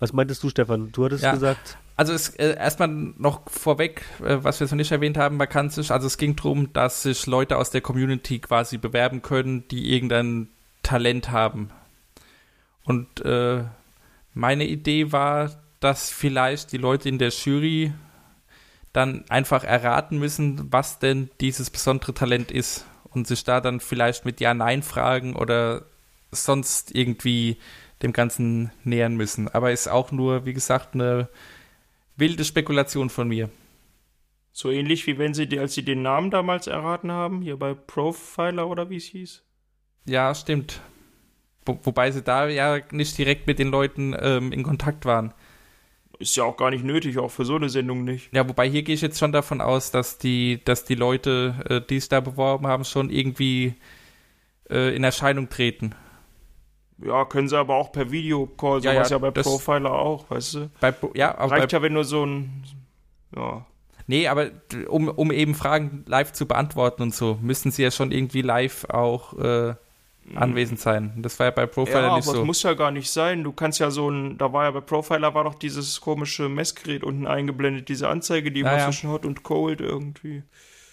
[0.00, 0.90] Was meintest du, Stefan?
[0.90, 1.32] Du hattest Ja.
[1.34, 5.90] gesagt, Also es, äh, erstmal noch vorweg, äh, was wir noch nicht erwähnt haben, sich,
[5.90, 10.48] also es ging darum, dass sich Leute aus der Community quasi bewerben können, die irgendein
[10.82, 11.70] Talent haben.
[12.84, 13.64] Und äh,
[14.34, 17.92] meine Idee war, dass vielleicht die Leute in der Jury
[18.92, 24.24] dann einfach erraten müssen, was denn dieses besondere Talent ist und sich da dann vielleicht
[24.24, 25.86] mit Ja-Nein-Fragen oder
[26.30, 27.56] sonst irgendwie
[28.02, 29.48] dem Ganzen nähern müssen.
[29.48, 31.28] Aber ist auch nur, wie gesagt, eine
[32.16, 33.50] wilde Spekulation von mir.
[34.52, 38.68] So ähnlich wie wenn sie, als sie den Namen damals erraten haben, hier bei Profiler
[38.68, 39.42] oder wie es hieß.
[40.06, 40.80] Ja, stimmt.
[41.66, 45.34] Wo, wobei sie da ja nicht direkt mit den Leuten ähm, in Kontakt waren.
[46.18, 48.34] Ist ja auch gar nicht nötig, auch für so eine Sendung nicht.
[48.34, 51.80] Ja, wobei hier gehe ich jetzt schon davon aus, dass die, dass die Leute, äh,
[51.86, 53.74] die es da beworben haben, schon irgendwie
[54.70, 55.94] äh, in Erscheinung treten.
[57.04, 60.30] Ja, können sie aber auch per Videocall, Ja, sowas ja, ja, bei das- Profiler auch,
[60.30, 60.70] weißt du?
[60.80, 62.64] Bei, ja, aber Reicht bei, ja, wenn nur so ein,
[63.36, 63.66] ja,
[64.06, 64.46] nee, aber
[64.88, 68.86] um, um eben Fragen live zu beantworten und so, müssen sie ja schon irgendwie live
[68.88, 69.74] auch äh,
[70.34, 71.12] anwesend sein.
[71.18, 72.44] Das war ja bei Profiler ja, aber nicht so.
[72.44, 73.44] muss ja gar nicht sein.
[73.44, 77.04] Du kannst ja so ein, da war ja bei Profiler war doch dieses komische Messgerät
[77.04, 78.84] unten eingeblendet, diese Anzeige, die Ja, immer ja.
[78.86, 80.42] zwischen Hot und Cold irgendwie.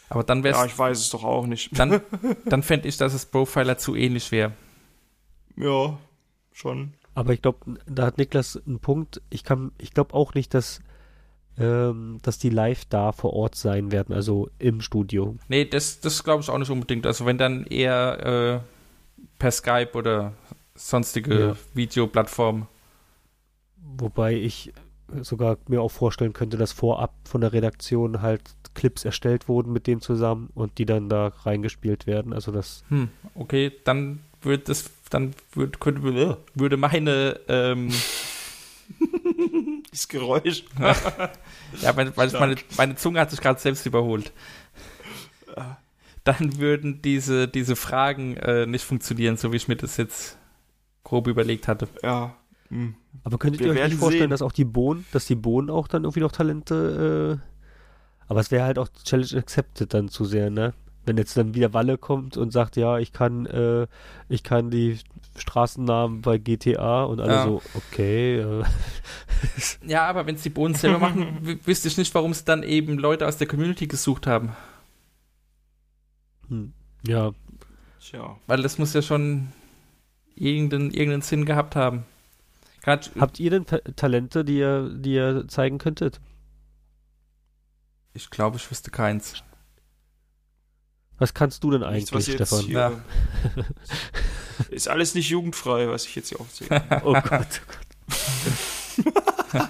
[0.10, 1.70] Aber dann wär's, Ja, ich weiß es doch auch nicht.
[1.80, 2.02] dann,
[2.46, 4.52] dann fände ich, dass es Profiler zu ähnlich wäre.
[5.56, 5.98] Ja,
[6.52, 6.94] schon.
[7.16, 9.22] aber ich glaube, da hat Niklas einen Punkt.
[9.30, 10.82] Ich kann, ich glaube auch nicht, dass,
[11.58, 15.36] ähm, dass die live da vor Ort sein werden, also im Studio.
[15.48, 17.06] Nee, das, das glaube ich auch nicht unbedingt.
[17.06, 20.34] Also wenn dann eher äh, per Skype oder
[20.76, 21.56] sonstige Ja.
[21.76, 22.68] Videoplattform.
[23.98, 24.74] Wobei ich
[25.22, 28.42] sogar mir auch vorstellen könnte, dass vorab von der Redaktion halt
[28.74, 32.34] Clips erstellt wurden mit denen zusammen und die dann da reingespielt werden.
[32.34, 37.90] Also das, Hm, okay, dann würde das, dann würd, könnte, würde meine, ähm,
[39.92, 40.64] Dieses Geräusch.
[40.80, 44.32] ja, weil, weil ich meine, meine Zunge hat sich gerade selbst überholt.
[46.24, 50.38] Dann würden diese, diese Fragen äh, nicht funktionieren, so wie ich mir das jetzt
[51.04, 51.88] grob überlegt hatte.
[52.02, 52.36] Ja.
[52.70, 52.96] Hm.
[53.24, 54.30] aber könntet Wir ihr euch nicht vorstellen, sehen.
[54.30, 58.52] dass auch die Bohnen, dass die Bohnen auch dann irgendwie noch Talente, äh, aber es
[58.52, 60.74] wäre halt auch Challenge Accepted dann zu sehr, ne?
[61.06, 63.88] Wenn jetzt dann wieder Walle kommt und sagt, ja, ich kann, äh,
[64.30, 65.00] ich kann die
[65.38, 67.44] Straßennamen bei GTA und alle Ja.
[67.44, 68.64] so, okay, äh,
[69.86, 72.98] Ja, aber wenn es die Bohnen selber machen, wüsste ich nicht, warum sie dann eben
[72.98, 74.56] Leute aus der Community gesucht haben.
[76.48, 76.74] hm,
[77.06, 77.32] ja,
[78.00, 78.38] Tja.
[78.48, 79.50] Weil das muss ja schon
[80.36, 82.04] irgendeinen, irgendeinen Sinn gehabt haben.
[82.82, 86.20] Grad, Habt ihr denn Ta- Talente, die ihr, die ihr zeigen könntet?
[88.14, 89.42] ich glaube, ich wüsste keins.
[91.24, 92.66] Was kannst du denn Nichts, eigentlich, was jetzt Stefan?
[92.66, 92.74] hier,
[93.56, 93.66] Ja.
[94.70, 96.84] Ist alles nicht jugendfrei, was ich jetzt hier aufzähle.
[97.06, 97.62] Oh Gott,
[99.06, 99.12] oh
[99.54, 99.70] Gott.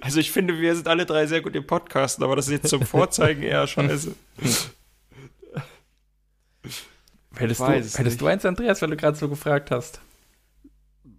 [0.00, 2.68] Also ich finde, wir sind alle drei sehr gut im Podcasten, aber das ist jetzt
[2.70, 4.14] zum Vorzeigen eher scheiße.
[7.36, 8.20] Hättest, du, hättest nicht.
[8.20, 10.00] du eins, Andreas, weil du gerade so gefragt hast?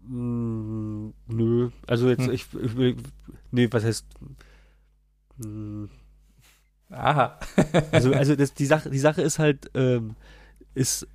[0.08, 2.34] Mm, nö, also jetzt, Hm.
[2.34, 2.98] ich, ich will,
[3.52, 4.06] nee, was heißt,
[6.92, 7.40] Aha.
[7.92, 10.16] also, also das, die Sache, die Sache ist halt, ähm,
[10.74, 11.08] ist,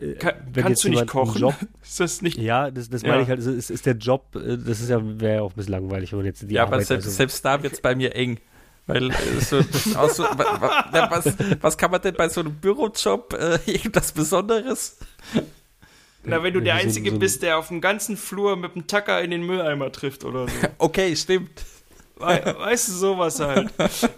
[0.00, 1.40] äh, Ka wenn kannst jetzt du nicht kochen?
[1.40, 2.36] Job, Ist das nicht?
[2.38, 3.08] ja, das, das Ja.
[3.08, 5.56] meine ich halt, ist, ist, der Job, äh, das ist ja, wäre ja auch ein
[5.56, 7.80] bisschen langweilig, wenn man jetzt die ja, aber Arbeit, selbst, also, selbst da wird es
[7.80, 8.38] bei mir eng.
[8.86, 9.60] Weil äh, so,
[10.08, 14.12] so, wa, wa, ja, was, was kann man denn bei so einem Bürojob äh, irgendwas
[14.12, 14.98] Besonderes?
[16.24, 18.86] Na, wenn du der so- Einzige so- bist, der auf dem ganzen Flur mit dem
[18.86, 20.54] Tacker in den Mülleimer trifft oder so.
[20.78, 21.50] Okay, stimmt.
[22.20, 23.70] Weißt du, sowas halt.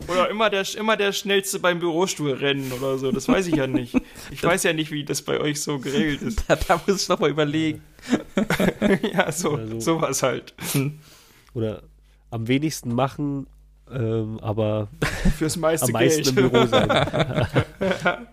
[0.09, 3.13] Oder immer der, immer der Schnellste beim Bürostuhl rennen oder so.
[3.13, 3.95] Das weiß ich ja nicht.
[4.31, 6.45] Ich weiß ja nicht, wie das bei euch so geregelt ist.
[6.49, 7.83] Da, da muss ich noch mal überlegen.
[9.13, 9.81] ja, so, Oder so.
[9.81, 10.55] sowas halt.
[11.55, 11.83] Oder
[12.31, 13.47] am wenigsten machen,
[13.93, 14.89] ähm, aber
[15.39, 16.39] Fürs meiste am meisten Geld.
[16.39, 16.89] im Büro sein.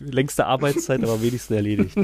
[0.00, 1.96] Längste Arbeitszeit, aber am wenigsten erledigt.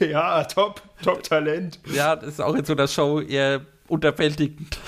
[0.00, 1.78] ja, top, top Talent.
[1.94, 4.78] Ja, das ist auch in so einer Show eher unterwältigend.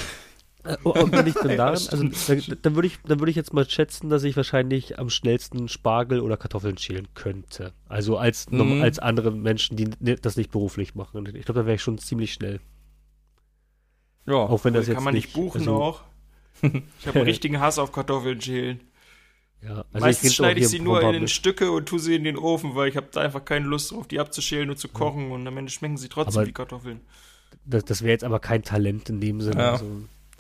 [0.65, 3.37] Äh, Und wenn ich dann Ja, daran, also dann, dann würde ich, dann würde ich
[3.37, 7.73] jetzt mal schätzen, dass ich wahrscheinlich am schnellsten Spargel oder Kartoffeln schälen könnte.
[7.89, 8.81] Also als, Mhm.
[8.83, 11.27] als andere Menschen, die ni- das nicht beruflich machen.
[11.35, 12.61] Ich glaube, da wäre ich schon ziemlich schnell.
[14.27, 14.35] Ja.
[14.35, 16.03] Auch wenn das jetzt Kann man nicht buchen also, auch.
[16.63, 18.81] Ich habe einen richtigen Hass auf Kartoffeln schälen.
[19.63, 21.27] Ja, also Meistens auch schneide ich sie nur in.
[21.29, 24.07] Stücke und tue sie in den Ofen, weil ich habe da einfach keine Lust drauf,
[24.09, 27.01] die abzuschälen und zu kochen und am Ende schmecken sie trotzdem Aber- wie Kartoffeln.
[27.65, 29.61] Das, das wäre jetzt aber kein Talent in dem Sinne.
[29.61, 29.73] Ja.
[29.73, 29.87] Also,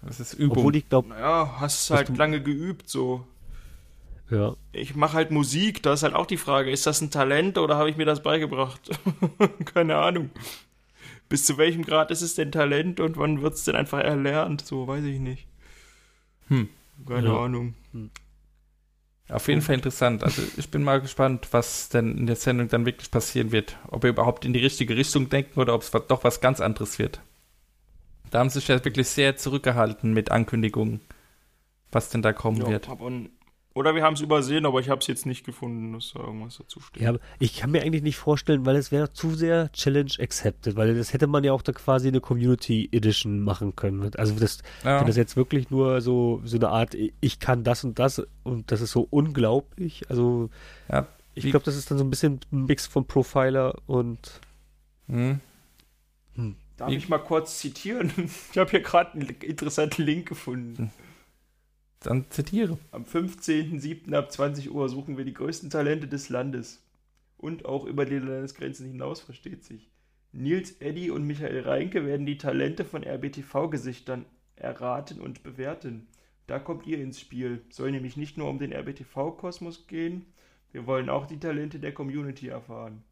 [0.04, 0.58] Das ist Übung.
[0.58, 3.24] obwohl ich glaube, Naja, hast halt du- lange geübt so.
[4.30, 7.56] ja, Ich mache halt Musik, da ist halt auch die Frage, ist das ein Talent
[7.58, 8.80] oder habe ich mir das beigebracht?
[9.74, 10.30] Keine Ahnung.
[11.28, 14.66] Bis zu welchem Grad ist es denn Talent und wann wird es denn einfach erlernt?
[14.66, 15.46] So, weiß ich nicht.
[16.48, 16.68] Hm.
[17.06, 17.38] Keine Ja.
[17.44, 17.74] Ahnung.
[19.28, 20.22] Auf jeden Fall interessant.
[20.24, 23.78] Also ich bin mal gespannt, was denn in der Sendung dann wirklich passieren wird.
[23.88, 26.98] Ob wir überhaupt in die richtige Richtung denken oder ob es doch was ganz anderes
[26.98, 27.20] wird.
[28.32, 31.00] Da haben sie sich ja wirklich sehr zurückgehalten mit Ankündigungen,
[31.92, 32.88] was denn da kommen Ja, wird.
[33.74, 36.56] oder wir haben es übersehen, aber ich habe es jetzt nicht gefunden, dass da irgendwas
[36.58, 37.02] dazu steht.
[37.02, 40.94] ja, ich kann mir eigentlich nicht vorstellen, weil es wäre zu sehr Challenge accepted, weil
[40.94, 44.10] das hätte man ja auch da quasi eine Community Edition machen können.
[44.16, 45.00] Also das, Ja.
[45.00, 48.72] wenn das jetzt wirklich nur so, so eine Art, ich kann das und das und
[48.72, 50.04] das ist so unglaublich.
[50.08, 50.48] Also
[50.90, 54.40] Ja, ich glaube, das ist dann so ein bisschen ein Mix von Profiler und
[55.08, 55.40] Hm.
[56.82, 58.12] Darf ich mal kurz zitieren?
[58.52, 60.90] Ich habe hier gerade einen interessanten Link gefunden.
[62.00, 62.76] Dann zitiere.
[62.90, 64.12] Am 15.07.
[64.14, 66.82] ab 20 Uhr suchen wir die größten Talente des Landes.
[67.38, 69.90] Und auch über die Landesgrenzen hinaus, versteht sich.
[70.32, 74.24] Nils Eddy und Michael Reinke werden die Talente von RBTV-Gesichtern
[74.56, 76.08] erraten und bewerten.
[76.48, 77.62] Da kommt ihr ins Spiel.
[77.70, 80.26] Soll nämlich nicht nur um den RBTV-Kosmos gehen,
[80.72, 83.04] wir wollen auch die Talente der Community erfahren.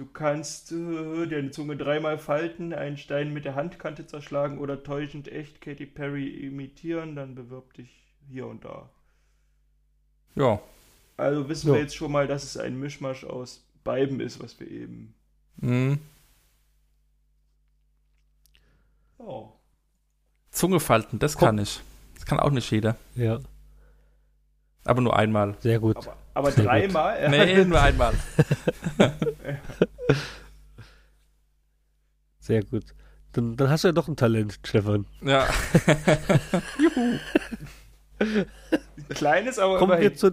[0.00, 5.28] Du kannst äh, deine Zunge dreimal falten, einen Stein mit der Handkante zerschlagen oder täuschend
[5.30, 7.90] echt Katy Perry imitieren, dann bewirb dich
[8.26, 8.88] hier und da.
[10.36, 10.58] Ja.
[11.18, 11.74] Also wissen Ja.
[11.74, 15.12] wir jetzt schon mal, dass es ein Mischmasch aus beiden ist, was wir eben.
[15.60, 15.98] Hm.
[19.18, 19.50] Oh.
[20.50, 21.44] Zunge falten, das Komm.
[21.48, 21.82] kann ich.
[22.14, 22.96] Das kann auch nicht jeder.
[23.16, 23.38] ja,
[24.84, 25.56] Aber nur einmal.
[25.60, 25.98] sehr gut.
[25.98, 26.72] Aber, aber Sehr gut.
[26.72, 27.28] dreimal?
[27.28, 28.14] Nee, nur einmal.
[32.38, 32.84] Sehr gut.
[33.32, 35.06] Dann, dann hast du ja doch ein Talent, Stefan.
[35.22, 35.46] Ja.
[39.10, 40.16] Kleines, aber Kommen wir, immerhin.
[40.16, 40.32] zu,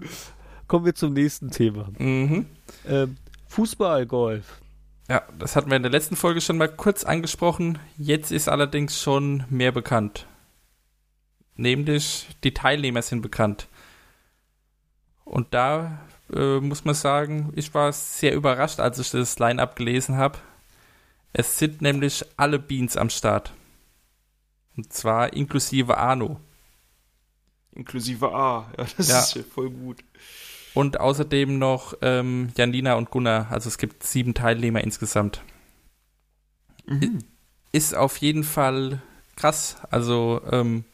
[0.68, 1.90] kommen wir zum nächsten Thema.
[1.98, 2.48] mhm.
[2.88, 4.62] Ähm, Fußball, Golf.
[5.10, 7.80] Ja, das hatten wir in der letzten Folge schon mal kurz angesprochen.
[7.98, 10.28] Jetzt ist allerdings schon mehr bekannt.
[11.56, 13.68] Nämlich die Teilnehmer sind bekannt.
[15.24, 16.00] Und da
[16.34, 20.40] äh, muss man sagen, ich war sehr überrascht, als ich das Line-up gelesen habe.
[21.34, 23.54] Es sind nämlich alle Beans am Start.
[24.76, 26.40] Und zwar inklusive Arno.
[27.74, 28.72] Inklusive A.
[28.78, 29.20] Ja, das Ja.
[29.20, 30.04] ist ja voll gut.
[30.74, 33.48] Und außerdem noch ähm, Janina und Gunnar.
[33.52, 35.42] Also es gibt sieben Teilnehmer insgesamt.
[37.72, 39.02] ist auf jeden Fall
[39.36, 39.78] krass.
[39.90, 40.86] Also, ähm,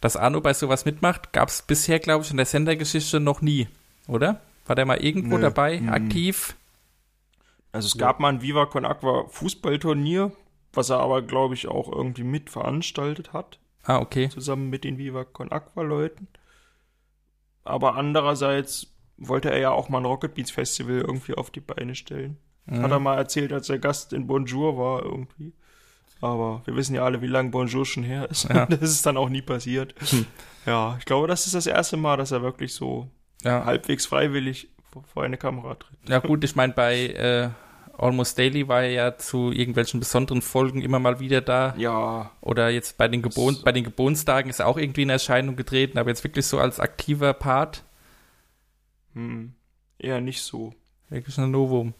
[0.00, 3.68] dass Arno bei sowas mitmacht, gab es bisher, glaube ich, in der Sendergeschichte noch nie,
[4.08, 4.40] oder?
[4.66, 5.42] War der mal irgendwo Nö.
[5.42, 5.88] dabei, Mhm.
[5.90, 6.56] aktiv?
[7.72, 8.06] Also es Ja.
[8.08, 10.32] gab mal ein Viva Con Aqua Fußballturnier,
[10.72, 14.28] was er aber, glaube ich, auch irgendwie mit veranstaltet hat, Ah, okay.
[14.28, 16.28] zusammen mit den Viva Con Aqua Leuten.
[17.64, 21.94] Aber andererseits wollte er ja auch mal ein Rocket Beats Festival irgendwie auf die Beine
[21.94, 22.38] stellen.
[22.66, 22.82] Mhm.
[22.82, 25.52] Hat er mal erzählt, als er Gast in Bonjour war irgendwie.
[26.20, 28.44] Aber wir wissen ja alle, wie lange Bonjour schon her ist.
[28.48, 28.66] Ja.
[28.66, 29.94] Das ist dann auch nie passiert.
[30.10, 30.26] Hm.
[30.66, 33.08] Ja, ich glaube, das ist das erste Mal, dass er wirklich so
[33.42, 33.64] ja.
[33.64, 35.96] halbwegs freiwillig vor, vor eine Kamera tritt.
[36.08, 37.50] ja, gut, ich meine, bei äh,
[38.00, 41.74] Almost Daily war er ja zu irgendwelchen besonderen Folgen immer mal wieder da.
[41.76, 43.64] Ja, Oder jetzt bei den, Gebon So.
[43.64, 46.78] bei den Geburtstagen ist er auch irgendwie in Erscheinung getreten, aber jetzt wirklich so als
[46.78, 47.82] aktiver Part,
[49.14, 49.52] hm,
[49.98, 50.74] eher nicht so.
[51.08, 51.94] wirklich ein Novum.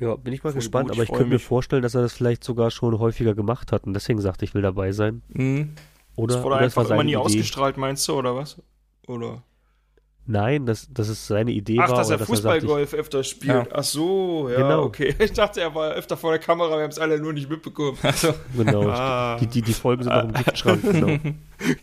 [0.00, 1.44] Ja, bin ich mal Voll gespannt, gut, aber ich ich könnte mir mich.
[1.44, 4.62] vorstellen, dass er das vielleicht sogar schon häufiger gemacht hat und deswegen sagte, ich will
[4.62, 5.22] dabei sein.
[5.28, 5.74] Mhm.
[6.16, 7.16] Oder, das wurde oder es war einfach immer nie Idee.
[7.18, 8.60] ausgestrahlt, meinst du, oder was?
[9.06, 9.42] Oder?
[10.28, 11.98] Nein, dass, dass es seine Idee Ach, war.
[11.98, 13.72] dass er oder dass sagt, Fußballgolf öfter spielt.
[13.72, 14.82] Ach so, ja, Genau.
[14.82, 15.14] okay.
[15.20, 17.96] Ich dachte, er war öfter vor der Kamera, wir haben es alle nur nicht mitbekommen.
[18.02, 18.88] Also, Ich, genau.
[18.88, 19.36] Ah.
[19.40, 20.82] Die, die, die Folgen sind noch im Giftschrank.
[20.96, 21.08] Genau.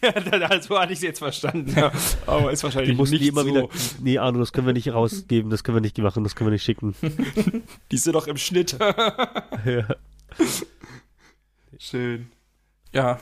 [0.03, 0.11] ja,
[0.49, 1.73] dann- so hatte ich es jetzt verstanden.
[1.75, 1.91] Ja.
[2.27, 3.47] Aber ist wahrscheinlich Die mussten nicht die immer so.
[3.47, 3.67] wieder.
[4.01, 6.53] Nee, Arno, das können wir nicht rausgeben, das können wir nicht machen, das können wir
[6.53, 6.93] nicht schicken.
[7.91, 8.77] Die sind doch im Schnitt.
[8.79, 9.87] ja.
[11.79, 12.27] Schön.
[12.91, 13.19] ja.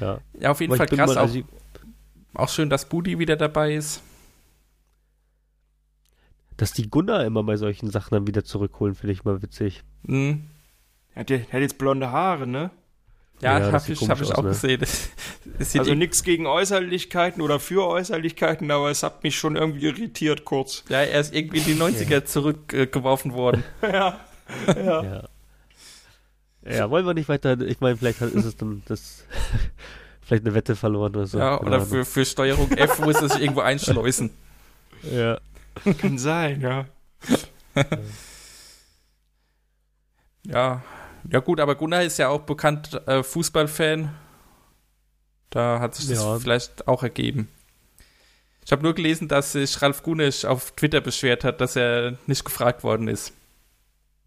[0.00, 0.18] ja.
[0.38, 1.08] ja, auf jeden Aber Fall krass.
[1.08, 1.40] mal, auch, also,
[2.34, 4.02] auch schön, dass Budi wieder dabei ist.
[6.58, 9.84] Dass die Gunnar immer bei solchen Sachen dann wieder zurückholen, finde ich mal witzig.
[10.02, 10.44] Mhm.
[11.14, 12.70] Er hat, jetzt blonde Haare, ne?
[13.40, 14.48] Ja, Ja, das habe ich, hab ich aus, auch ne?
[14.50, 14.80] gesehen.
[14.80, 15.08] Das,
[15.58, 19.86] das sieht Also nichts gegen Äußerlichkeiten oder für Äußerlichkeiten, aber es hat mich schon irgendwie
[19.86, 20.84] irritiert kurz.
[20.88, 23.64] ja, er ist irgendwie in die 90er zurückgeworfen worden.
[23.82, 24.20] ja.
[24.66, 25.02] ja.
[25.02, 25.28] Ja.
[26.68, 27.58] Ja, wollen wir nicht weiter.
[27.60, 29.24] Ich meine, vielleicht ist es dann das.
[30.22, 31.38] vielleicht eine Wette verloren oder so.
[31.38, 34.30] ja, oder für, für Steuerung F muss er sich irgendwo einschleusen.
[35.02, 35.38] Ja.
[36.00, 36.86] Kann sein, ja.
[40.44, 40.82] Ja,
[41.30, 44.14] ja gut, aber Gunnar ist ja auch bekannt äh, Fußballfan.
[45.50, 46.38] Da hat sich das Ja.
[46.38, 47.48] vielleicht auch ergeben.
[48.64, 52.44] Ich habe nur gelesen, dass sich Ralf Gunisch auf Twitter beschwert hat, dass er nicht
[52.44, 53.32] gefragt worden ist.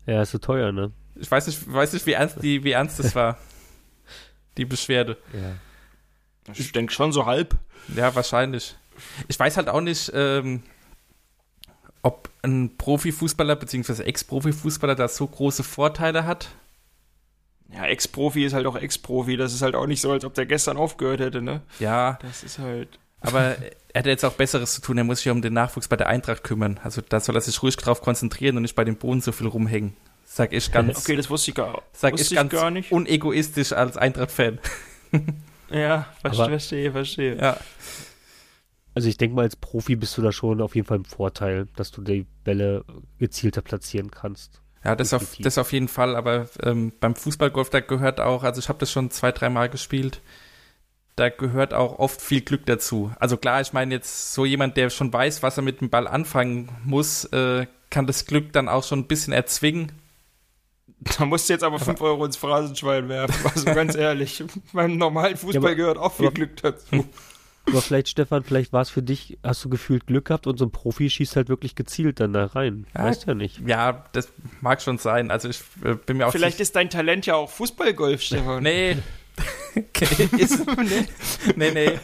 [0.08, 0.92] Ja, ist so teuer, ne?
[1.16, 3.38] Ich weiß nicht, weiß nicht wie, ernst die, wie ernst das war.
[4.58, 5.18] Die Beschwerde.
[5.34, 6.54] Ja.
[6.54, 7.56] Ich denke schon so halb.
[7.96, 8.76] Ja, wahrscheinlich.
[9.28, 10.64] Ich weiß halt auch nicht, ähm,
[12.04, 14.04] ob ein Profifußballer bzw.
[14.04, 16.50] Ex-Profifußballer da so große Vorteile hat.
[17.74, 19.38] Ja, Ex-Profi ist halt auch Ex-Profi.
[19.38, 21.62] Das ist halt auch nicht so, als ob der gestern aufgehört hätte, ne?
[21.80, 23.00] Ja, Das ist halt.
[23.22, 23.56] aber
[23.94, 24.98] er hat jetzt auch Besseres zu tun.
[24.98, 26.80] Er muss sich ja um den Nachwuchs bei der Eintracht kümmern.
[26.84, 29.48] Also da soll er sich ruhig drauf konzentrieren und nicht bei den Boden so viel
[29.48, 29.96] rumhängen.
[30.26, 32.92] Sag ich ganz, Okay, das wusste ich gar, sag ich ganz gar nicht.
[32.92, 34.60] unegoistisch als Eintracht-Fan.
[35.70, 37.38] Ja, Aber- verstehe, verstehe.
[37.38, 37.58] Ja.
[38.94, 41.68] Also ich denke mal, als Profi bist du da schon auf jeden Fall im Vorteil,
[41.76, 42.84] dass du die Bälle
[43.20, 44.62] gezielter platzieren kannst.
[44.84, 48.60] Ja, das auf, das auf jeden Fall, aber ähm, beim Fußballgolf, da gehört auch, also
[48.60, 50.22] ich habe das schon zwei, dreimal gespielt,
[51.16, 53.12] da gehört auch oft viel Glück dazu.
[53.20, 56.08] Also klar, ich meine jetzt so jemand, der schon weiß, was er mit dem Ball
[56.08, 59.92] anfangen muss, äh, kann das Glück dann auch schon ein bisschen erzwingen.
[61.18, 63.34] Da musst du jetzt aber 5 Euro ins Phrasenschwein werfen.
[63.56, 67.06] Also ganz ehrlich, beim normalen Fußball Ja, aber- gehört auch viel aber- Glück dazu.
[67.68, 70.66] Aber vielleicht, Stefan, vielleicht war es für dich, hast du gefühlt Glück gehabt und so
[70.66, 72.88] ein Profi schießt halt wirklich gezielt dann da rein.
[72.96, 73.06] Ja.
[73.06, 73.62] Weißt ja nicht.
[73.66, 74.30] Ja, das
[74.62, 75.32] mag schon sein.
[75.32, 78.64] Also ich äh, bin mir auch Vielleicht ist dein Talent ja auch Fußballgolf, Stefan.
[78.64, 78.98] Nee.
[80.38, 80.60] ist,
[81.56, 82.00] nee, nee.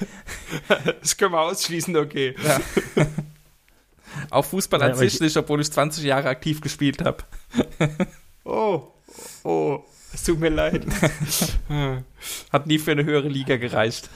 [1.02, 2.36] Das können wir ausschließen, okay.
[2.44, 3.06] Ja.
[4.30, 7.24] Auch Fußball an sich ich- nicht, obwohl ich 20 Jahre aktiv gespielt habe.
[8.44, 8.88] Oh,
[9.44, 10.86] oh, es tut mir leid.
[12.52, 14.10] Hat nie für eine höhere Liga gereicht.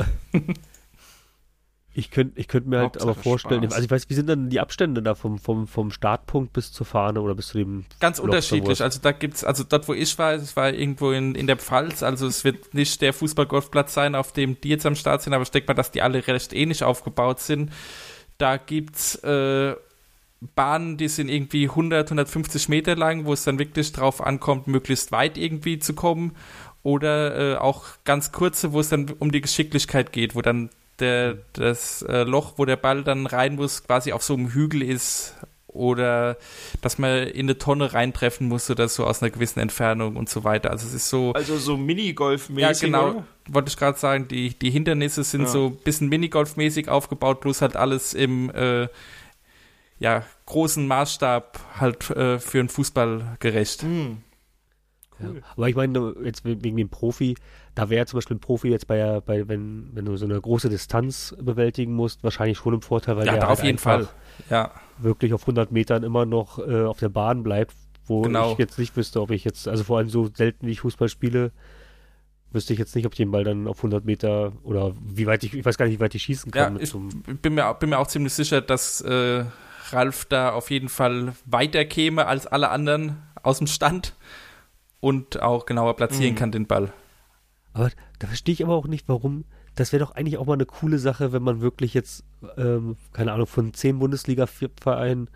[1.94, 3.74] Ich könnte ich könnt mir halt Hauptsache aber vorstellen, Spaß.
[3.74, 6.86] also ich weiß, wie sind dann die Abstände da vom, vom, vom Startpunkt bis zur
[6.86, 8.82] Fahne oder bis zu dem Ganz Loch unterschiedlich.
[8.82, 12.02] Also da gibt's, also dort, wo ich war, es war irgendwo in, in der Pfalz,
[12.02, 15.44] also es wird nicht der Fußballgolfplatz sein, auf dem die jetzt am Start sind, aber
[15.44, 17.72] ich denke mal, dass die alle recht ähnlich aufgebaut sind.
[18.38, 19.76] Da gibt's äh,
[20.56, 25.12] Bahnen, die sind irgendwie 100, 150 Meter lang, wo es dann wirklich drauf ankommt, möglichst
[25.12, 26.36] weit irgendwie zu kommen.
[26.84, 31.38] Oder äh, auch ganz kurze, wo es dann um die Geschicklichkeit geht, wo dann der,
[31.54, 35.36] das äh, Loch, wo der Ball dann rein muss, quasi auf so einem Hügel ist.
[35.68, 36.36] Oder
[36.82, 40.44] dass man in eine Tonne reintreffen muss oder so aus einer gewissen Entfernung und so
[40.44, 40.70] weiter.
[40.70, 41.32] Also es ist so.
[41.32, 43.10] Also so Minigolf-mäßig, Ja, genau.
[43.12, 43.24] oder?
[43.48, 45.48] Wollte ich gerade sagen, die, die Hindernisse sind Ja.
[45.48, 48.90] so ein bisschen Minigolf-mäßig aufgebaut, bloß halt alles im äh,
[50.00, 53.84] ja, großen Maßstab halt äh, für einen Fußball gerecht.
[53.84, 54.18] Hm.
[55.20, 55.30] Ja.
[55.56, 57.36] Aber ich meine, jetzt wegen dem Profi,
[57.76, 60.70] da wäre zum Beispiel ein Profi jetzt bei, bei wenn, wenn du so eine große
[60.70, 64.08] Distanz bewältigen musst, wahrscheinlich schon im Vorteil, weil Ja, der halt auf jeden Fall.
[64.50, 67.74] Ja, wirklich auf 100 Metern immer noch äh, auf der Bahn bleibt,
[68.06, 68.52] wo Genau.
[68.52, 71.08] ich jetzt nicht wüsste, ob ich jetzt, also vor allem so selten wie ich Fußball
[71.10, 71.52] spiele,
[72.52, 75.44] wüsste ich jetzt nicht, ob ich den Ball dann auf 100 Meter oder wie weit
[75.44, 76.76] ich, ich weiß gar nicht, wie weit ich schießen kann.
[76.76, 76.94] ja ich
[77.42, 79.46] bin mir, bin mir auch ziemlich sicher, dass äh,
[79.92, 84.16] Ralf da auf jeden Fall weiter käme als alle anderen aus dem Stand
[85.00, 86.38] und auch genauer platzieren Mhm.
[86.38, 86.92] kann, den Ball.
[87.74, 89.46] Aber da verstehe ich aber auch nicht, warum.
[89.76, 92.24] Das wäre doch eigentlich auch mal eine coole Sache, wenn man wirklich jetzt,
[92.58, 95.30] ähm, keine Ahnung, von zehn Bundesliga-Vereinen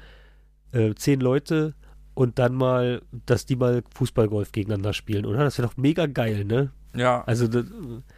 [0.74, 1.74] äh, zehn Leute
[2.14, 5.40] und dann mal, dass die mal Fußballgolf gegeneinander spielen, oder?
[5.44, 6.72] Das wäre doch mega geil, ne?
[6.94, 7.66] Ja, Also, das,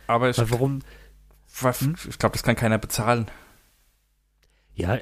[0.07, 0.79] aber ich, warum?
[1.47, 3.27] ich glaube, das kann keiner bezahlen.
[4.75, 4.99] Ja,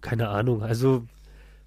[0.00, 0.62] keine Ahnung.
[0.62, 1.06] Also,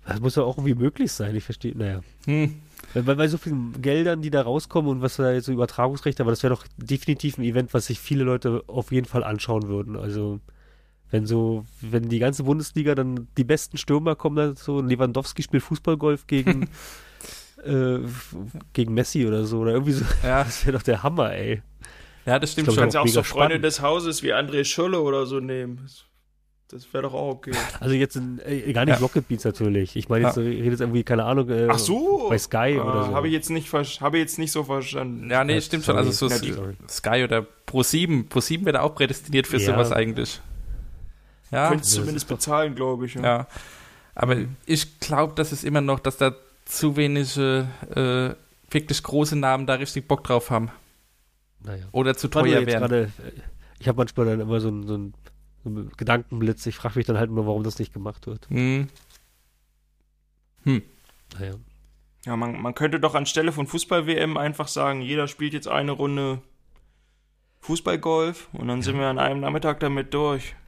[0.06, 1.36] das muss doch auch irgendwie möglich sein.
[1.36, 2.02] Ich verstehe, naja.
[2.26, 2.60] Hm.
[2.93, 6.21] Weil bei, bei so vielen Geldern, die da rauskommen und was da jetzt so Übertragungsrechte,
[6.23, 9.67] aber das wäre doch definitiv ein Event, was sich viele Leute auf jeden Fall anschauen
[9.67, 9.95] würden.
[9.95, 10.39] Also,
[11.09, 15.61] Wenn so, wenn die ganze Bundesliga dann die besten Stürmer kommen, dann so Lewandowski spielt
[15.63, 16.69] Fußballgolf gegen,
[17.63, 17.99] äh,
[18.73, 20.05] gegen Messi oder so, oder irgendwie so.
[20.23, 21.61] Ja, Das wäre doch der Hammer, ey.
[22.25, 22.81] ja das stimmt Ich Du glaub, schon.
[22.84, 23.65] kannst ja auch so Freunde spannend.
[23.65, 25.88] des Hauses wie André Schürrle oder so nehmen.
[26.70, 27.51] Das, wäre doch auch okay.
[27.80, 28.99] Also jetzt in, äh, gar nicht Ja.
[29.01, 29.95] Rocket Beats natürlich.
[29.95, 30.43] Ich meine, jetzt Ja.
[30.43, 32.28] äh, redet jetzt irgendwie, keine Ahnung, äh, Ach so.
[32.30, 33.14] bei Sky oder so.
[33.14, 35.30] Habe ich jetzt nicht habe ich jetzt nicht so verstanden.
[35.30, 35.97] Ja, nee, Ja, stimmt schon.
[35.97, 36.51] Also so sorry.
[36.53, 36.74] Sorry.
[36.89, 38.28] Sky oder Pro7.
[38.30, 39.74] Pro7 wäre da auch prädestiniert für Ja.
[39.74, 40.41] sowas eigentlich.
[41.51, 43.14] Ja, Könntest das zumindest bezahlen, glaube ich.
[43.16, 43.22] Ja.
[43.22, 43.47] ja.
[44.16, 46.34] Aber ich glaube, das ist immer noch, dass da
[46.66, 50.70] zu wenige äh, wirklich große Namen da richtig Bock drauf haben.
[51.64, 51.86] Naja.
[51.91, 52.80] Oder zu teuer werden.
[52.80, 53.32] gerade, äh,
[53.80, 55.14] ich habe manchmal dann immer so ein, so einen
[55.97, 56.66] Gedankenblitz.
[56.66, 58.49] Ich frage mich dann halt immer, warum das nicht gemacht wird.
[58.49, 58.88] Hm.
[60.66, 61.55] Naja.
[62.26, 66.41] Ja, man, man könnte doch anstelle von Fußball-WM einfach sagen, jeder spielt jetzt eine Runde
[67.59, 70.55] Fußballgolf und dann sind wir an einem Nachmittag damit durch.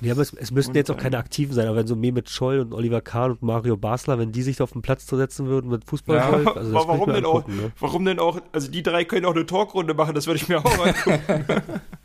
[0.00, 2.58] Ja, aber es, es müssten jetzt auch keine Aktiven sein, aber wenn so Mehmet Scholl
[2.58, 5.70] und Oliver Kahn und Mario Basler, wenn die sich da auf den Platz setzen würden
[5.70, 7.46] mit Fußballgolf, Ja, also das warum könnte ich mir denn auch?
[7.46, 7.72] Ne?
[7.78, 10.58] Warum denn auch, also die drei können auch eine Talkrunde machen, das würde ich mir
[10.58, 11.52] auch angucken.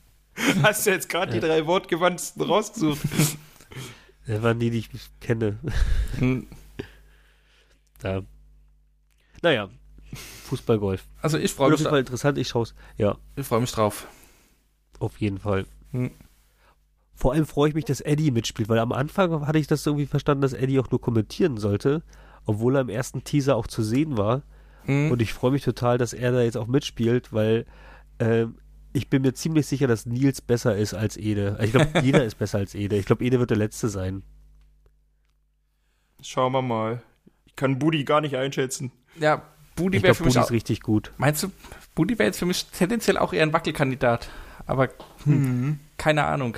[0.64, 3.02] Hast du jetzt gerade die drei wortgewandtesten rausgesucht?
[4.28, 4.90] Das waren die, die ich
[5.22, 5.60] kenne.
[6.18, 6.48] Hm.
[8.02, 8.24] Ja.
[9.44, 9.70] Naja,
[10.46, 11.04] Fußballgolf.
[11.22, 12.76] Also ich freue Auf mich, jeden Fall interessant, ich schaue es.
[12.98, 14.08] Ja, ich freu mich drauf.
[15.00, 15.66] auf jeden Fall.
[15.92, 16.12] Hm.
[17.14, 20.06] Vor allem freue ich mich, dass Eddie mitspielt, weil am Anfang hatte ich das irgendwie
[20.06, 22.04] verstanden, dass Eddie auch nur kommentieren sollte,
[22.46, 24.44] obwohl er im ersten Teaser auch zu sehen war.
[24.86, 25.12] Hm.
[25.12, 27.66] Und ich freue mich total, dass er da jetzt auch mitspielt, weil
[28.20, 28.58] ähm,
[28.96, 31.58] ich bin mir ziemlich sicher, dass Nils besser ist als Ede.
[31.62, 32.96] Ich glaube, jeder ist besser als Ede.
[32.98, 34.24] Ich glaube, Ede wird der Letzte sein.
[36.22, 37.02] Schauen wir mal.
[37.46, 38.92] Ich kann Budi gar nicht einschätzen.
[39.20, 39.42] Ja,
[39.76, 41.12] Budi wäre für mich Budi auch, ist richtig gut.
[41.18, 41.52] Meinst du,
[41.94, 44.30] Budi wäre jetzt für mich tendenziell auch eher ein Wackelkandidat.
[44.66, 44.90] Aber
[45.98, 46.58] keine Ahnung.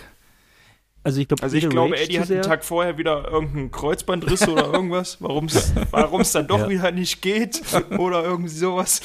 [1.04, 2.42] Also ich glaube, Also ich Ede glaube, Eddie hat einen.
[2.42, 6.70] Tag vorher wieder irgendeinen Kreuzbandriss oder irgendwas, warum es dann doch Ja.
[6.70, 7.62] wieder nicht geht
[7.98, 9.02] oder irgendwie sowas.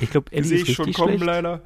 [0.00, 1.24] Ich glaube, Eddie Sehe ist ich schon kommen schlecht.
[1.24, 1.62] leider.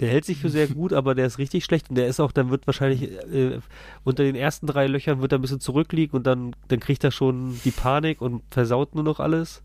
[0.00, 2.32] Der hält sich für sehr gut, aber der ist richtig schlecht und der ist auch,
[2.32, 3.60] dann wird wahrscheinlich äh,
[4.02, 7.12] unter den ersten drei Löchern wird er ein bisschen zurückliegen und dann, dann kriegt er
[7.12, 9.62] schon die Panik und versaut nur noch alles.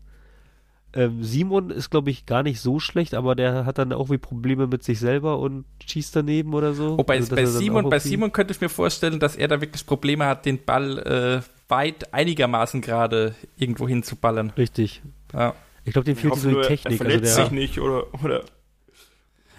[0.92, 4.18] Ähm, Simon ist, glaube ich, gar nicht so schlecht, aber der hat dann auch wie
[4.18, 6.96] Probleme mit sich selber und schießt daneben oder so.
[6.98, 9.86] Oh, bei, Also, bei, Simon, bei Simon könnte ich mir vorstellen, dass er da wirklich
[9.86, 14.50] Probleme hat, den Ball äh, weit einigermaßen gerade irgendwo hinzuballern.
[14.56, 15.02] Richtig.
[15.32, 15.54] Ja.
[15.84, 16.98] Ich glaube, dem fehlt so die nur, er Technik.
[16.98, 18.44] verletzt Also sich der, nicht oder, oder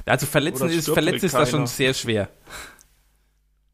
[0.06, 1.50] Also verletzen Oder ist, verletzen ist da keiner.
[1.52, 2.30] schon sehr schwer.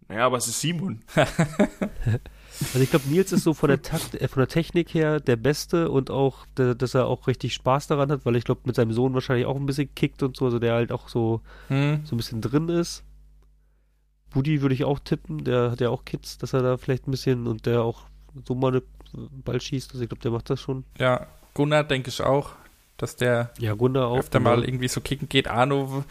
[0.07, 1.01] naja, aber es ist Simon.
[1.15, 5.35] also ich glaube, Nils ist so von der, Takt, äh, von der Technik her der
[5.35, 8.75] Beste und auch, der, dass er auch richtig Spaß daran hat, weil ich glaube, mit
[8.75, 12.01] seinem Sohn wahrscheinlich auch ein bisschen kickt und so, also der halt auch so Hm.
[12.05, 13.03] so ein bisschen drin ist.
[14.29, 17.11] Budi würde ich auch tippen, der hat ja auch Kids, dass er da vielleicht ein
[17.11, 18.03] bisschen und der auch
[18.45, 18.73] so mal
[19.13, 19.91] einen Ball schießt.
[19.91, 20.83] Also ich glaube, der macht das schon.
[20.99, 21.27] Ja,
[21.57, 22.51] Gunnar denke ich auch,
[22.97, 24.19] dass der Ja, Gunnar auch.
[24.19, 24.51] öfter genau.
[24.55, 25.47] mal irgendwie so kicken geht.
[25.47, 26.05] Arno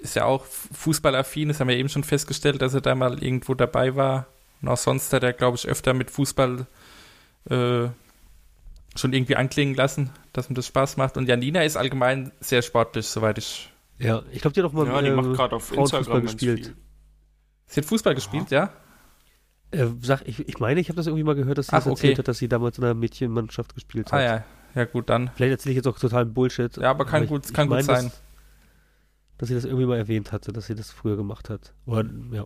[0.00, 3.54] ist ja auch fußballaffin, das haben wir eben schon festgestellt, dass er da mal irgendwo
[3.54, 4.26] dabei war.
[4.60, 6.66] Und auch sonst hat er, glaube ich, öfter mit Fußball
[7.48, 7.88] äh,
[8.96, 11.16] schon irgendwie anklingen lassen, dass ihm das Spaß macht.
[11.16, 13.70] Und Janina ist allgemein sehr sportlich, soweit ich.
[13.98, 16.22] Ja, ich glaube, die hat auch mal Ja, die äh, macht gerade auf Frauenfußball Instagram
[16.22, 16.66] gespielt.
[16.66, 16.76] viel.
[17.66, 18.72] Sie hat Fußball gespielt, ja?
[19.70, 21.86] Äh, sag, ich, ich meine, ich habe das irgendwie mal gehört, dass sie Ach, das
[21.86, 22.18] erzählt okay.
[22.20, 24.18] hat, dass sie damals in einer Mädchenmannschaft gespielt hat.
[24.18, 25.30] Ah ja, ja gut, dann.
[25.34, 26.76] Vielleicht erzähle ich jetzt auch totalen Bullshit.
[26.76, 28.04] Ja, aber kann ich- gut, ich kann gut meine, sein.
[28.04, 28.22] Dass,
[29.38, 31.72] dass sie das irgendwie mal erwähnt hatte, dass sie das früher gemacht hat.
[31.86, 32.44] Oder, ja.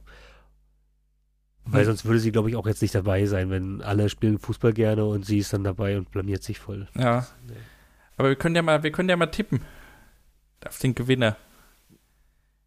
[1.66, 1.86] Weil Hm.
[1.86, 5.04] sonst würde sie, glaube ich, auch jetzt nicht dabei sein, wenn alle spielen Fußball gerne
[5.06, 6.88] und sie ist dann dabei und blamiert sich voll.
[6.94, 7.26] Ja.
[7.46, 7.54] Nee.
[8.16, 9.60] Aber wir können ja mal, wir können ja mal tippen.
[10.66, 11.36] Auf den Gewinner.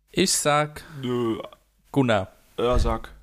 [0.10, 1.40] Ich sag Nö,
[1.92, 2.32] Gunnar.
[2.58, 3.14] er sag.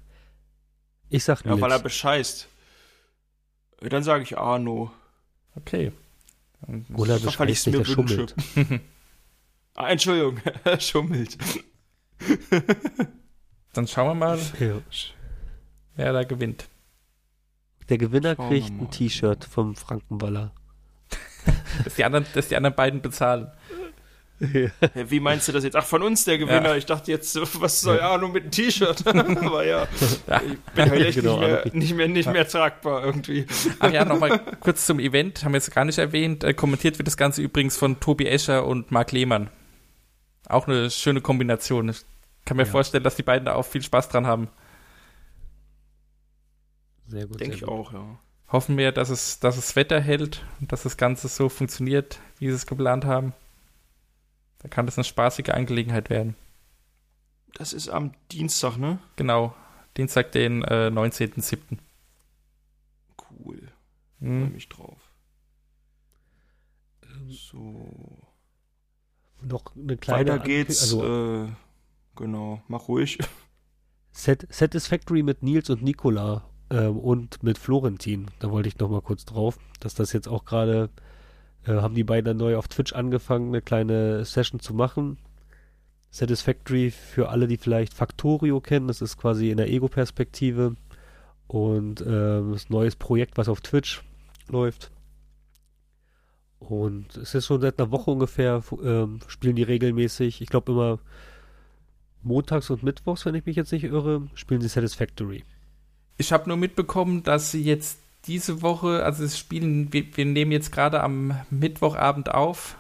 [1.11, 1.61] Ich sag Ja, Nils.
[1.63, 2.49] weil er bescheißt.
[3.81, 4.91] Dann sage ich Arno.
[5.57, 5.93] Okay.
[6.67, 8.35] Bescheißt ich's nicht, mir der schummelt.
[9.77, 11.37] Ah, Entschuldigung, er schummelt.
[13.73, 14.81] Dann schauen wir mal, Ja.
[15.97, 16.69] wer da gewinnt.
[17.89, 20.53] Der Gewinner Schauen kriegt ein T-Shirt vom Frankenwaller.
[21.83, 23.51] Dass die anderen, dass die anderen beiden bezahlen.
[24.41, 24.71] Hä,
[25.09, 25.77] Wie meinst du das jetzt?
[25.77, 26.77] Ach, von uns der Gewinner.
[26.77, 29.07] Ich dachte jetzt, was soll Arno mit dem T-Shirt?
[29.07, 29.87] Aber ja,
[30.27, 30.43] Ja.
[30.43, 33.47] ich bin halt echt Genau, nicht, mehr, nicht mehr, nicht mehr tragbar irgendwie.
[33.79, 36.43] Ach ja, nochmal kurz zum Event, haben wir jetzt gar nicht erwähnt.
[36.45, 39.51] Äh, kommentiert wird das Ganze übrigens von Tobi Escher und Marc Lehmann.
[40.49, 41.89] Auch eine schöne Kombination.
[41.89, 42.05] Ich
[42.45, 42.71] kann mir Ja.
[42.71, 44.49] vorstellen, dass die beiden da auch viel Spaß dran haben.
[47.07, 47.41] Sehr gut.
[47.41, 47.71] Denke ich gut.
[47.71, 48.19] auch, ja.
[48.51, 52.49] Hoffen wir, dass es, dass es Wetter hält und dass das Ganze so funktioniert, wie
[52.49, 53.33] sie es geplant haben.
[54.65, 56.37] Da kann das eine spaßige Angelegenheit werden.
[57.53, 58.99] Das ist am Dienstag, ne?
[59.17, 59.55] Genau.
[59.99, 61.77] Dienstag, den äh, 19.07.
[63.19, 63.69] Cool.
[64.21, 64.41] Hm.
[64.41, 64.97] Freue mich drauf.
[67.29, 67.91] So.
[69.43, 70.81] Noch eine kleine Weiter geht's.
[70.81, 71.49] Also äh,
[72.17, 73.19] genau, mach ruhig.
[74.13, 78.31] Sat Satisfactory mit Nils und Nicola ähm, und mit Florentin.
[78.39, 80.89] Da wollte ich noch mal kurz drauf, dass das jetzt auch gerade
[81.67, 85.19] äh, haben die beiden dann neu auf Twitch angefangen, eine kleine Session zu machen.
[86.11, 90.77] Satisfactory für alle, die vielleicht Factorio kennen, das ist quasi in der Ego-Perspektive
[91.49, 94.03] und ähm, das neues Projekt, was auf Twitch
[94.49, 94.93] läuft.
[96.61, 100.41] Und es ist schon seit einer Woche ungefähr, ähm, spielen die regelmäßig.
[100.41, 100.99] Ich glaube immer
[102.23, 105.45] montags und mittwochs, wenn ich mich jetzt nicht irre, spielen sie Satisfactory.
[106.17, 110.53] Ich habe nur mitbekommen, dass sie jetzt diese Woche, also es spielen, wir, wir nehmen
[110.53, 112.77] jetzt gerade am Mittwochabend auf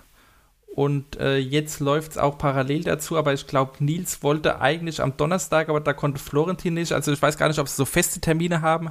[0.75, 5.17] und äh, jetzt läuft es auch parallel dazu, aber ich glaube, Nils wollte eigentlich am
[5.17, 6.93] Donnerstag, aber da konnte Florentin nicht.
[6.93, 8.91] Also ich weiß gar nicht, ob sie so feste Termine haben,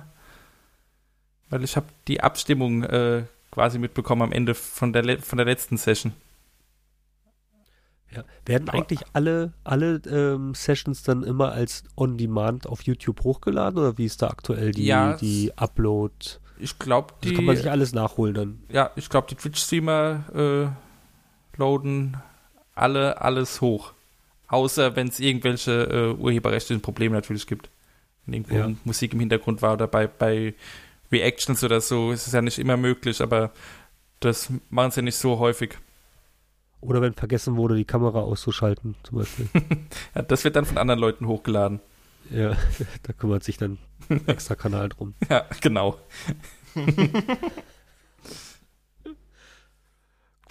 [1.50, 5.78] weil ich habe die Abstimmung äh, quasi mitbekommen am Ende von der, von der letzten
[5.78, 6.14] Session.
[8.16, 8.24] Ja.
[8.46, 14.06] Werden eigentlich alle, alle ähm, Sessions dann immer als On-Demand auf YouTube hochgeladen oder wie
[14.06, 16.14] ist da aktuell die, Ja, die Upload?
[16.64, 18.60] Ich glaube, Das die, kann man sich alles nachholen dann.
[18.70, 20.24] ja, ich glaube, die Twitch-Streamer
[21.56, 22.18] äh, loaden
[22.76, 23.92] alle alles hoch.
[24.48, 27.70] Außer wenn es irgendwelche äh, urheberrechtlichen Probleme natürlich gibt.
[28.26, 28.72] Wenn irgendwo Ja.
[28.86, 30.54] Musik im Hintergrund war oder bei, bei
[31.12, 33.52] Reactions oder so, ist es ja nicht immer möglich, aber
[34.20, 35.78] das machen sie nicht so häufig.
[36.82, 39.48] Oder wenn vergessen wurde, die Kamera auszuschalten, zum Beispiel.
[40.16, 41.80] Ja, das wird dann von anderen Leuten hochgeladen.
[42.30, 42.56] Ja,
[43.04, 43.78] da kümmert sich dann
[44.10, 45.14] ein extra Kanal drum.
[45.30, 45.98] Ja, genau.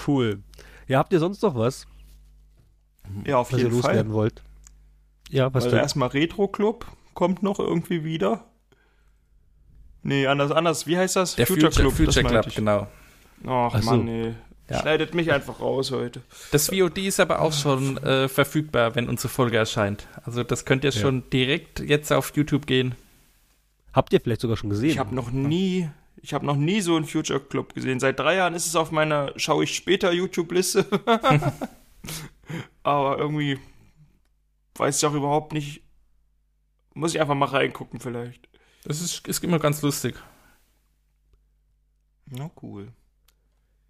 [0.06, 0.42] Cool.
[0.88, 1.86] Ja, habt ihr sonst noch was,
[3.24, 3.90] Ja, auf was ihr jeden Fall.
[3.90, 4.42] loswerden wollt?
[5.30, 5.82] Ja, was Also denn?
[5.84, 8.44] erstmal Retro Club kommt noch irgendwie wieder.
[10.02, 10.86] Nee, anders, anders.
[10.86, 11.36] Wie heißt das?
[11.36, 12.54] Der Future, Future, das meinte Club, ich.
[12.56, 12.88] genau.
[13.46, 13.90] Ach, Ach so.
[13.90, 14.34] Mann, nee.
[14.72, 14.80] Ja.
[14.80, 16.22] Schneidet mich einfach raus heute.
[16.50, 20.06] Das VOD ist aber auch schon äh, verfügbar, wenn unsere Folge erscheint.
[20.24, 21.00] Also das könnt ihr Ja.
[21.00, 22.94] schon direkt jetzt auf YouTube gehen.
[23.92, 24.90] Habt ihr vielleicht sogar schon gesehen?
[24.90, 28.00] Ich habe noch nie, ich habe noch nie so einen Future Club gesehen.
[28.00, 30.86] Seit drei Jahren ist es auf meiner schaue ich später YouTube-Liste.
[32.82, 33.58] Aber irgendwie
[34.76, 35.82] weiß ich auch überhaupt nicht.
[36.94, 38.48] Muss ich einfach mal reingucken vielleicht.
[38.84, 40.14] Das ist, ist immer ganz lustig.
[42.26, 42.88] Na cool.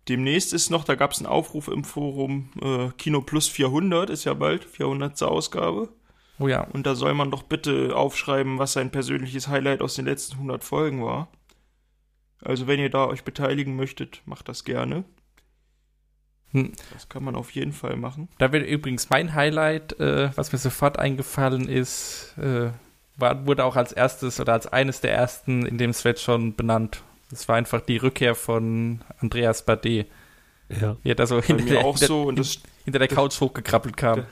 [0.09, 4.25] Demnächst ist noch, da gab es einen Aufruf im Forum, äh, Kino Plus 400 ist
[4.25, 5.23] ja bald, 400.
[5.23, 5.91] Ausgabe.
[6.39, 6.63] Oh ja.
[6.63, 10.65] Und da soll man doch bitte aufschreiben, was sein persönliches Highlight aus den letzten 100
[10.65, 11.29] Folgen war.
[12.43, 15.05] Also wenn ihr da euch beteiligen möchtet, macht das gerne.
[16.51, 16.73] Hm.
[16.93, 18.29] Das kann man auf jeden Fall machen.
[18.39, 22.71] Da wird übrigens mein Highlight, äh, was mir sofort eingefallen ist, äh,
[23.17, 27.03] war, wurde auch als erstes oder als eines der ersten in dem Thread schon benannt.
[27.33, 30.07] Das war einfach die Rückkehr von Andreas Bade.
[30.69, 30.97] Ja.
[31.03, 34.25] Wie er da so hinter der, auch so und das hinter der Couch hochgekrabbelt kam.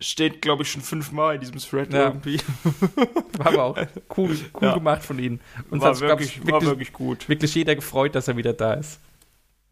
[0.00, 2.04] steht, glaube ich, schon fünfmal in diesem Thread Ja.
[2.08, 2.38] irgendwie.
[3.38, 3.76] War aber auch
[4.16, 4.74] cool, cool Ja.
[4.74, 5.40] gemacht von ihnen.
[5.70, 7.28] Und war, wirklich, ich, war wirklich, wirklich gut.
[7.28, 9.00] wirklich jeder gefreut, dass er wieder da ist.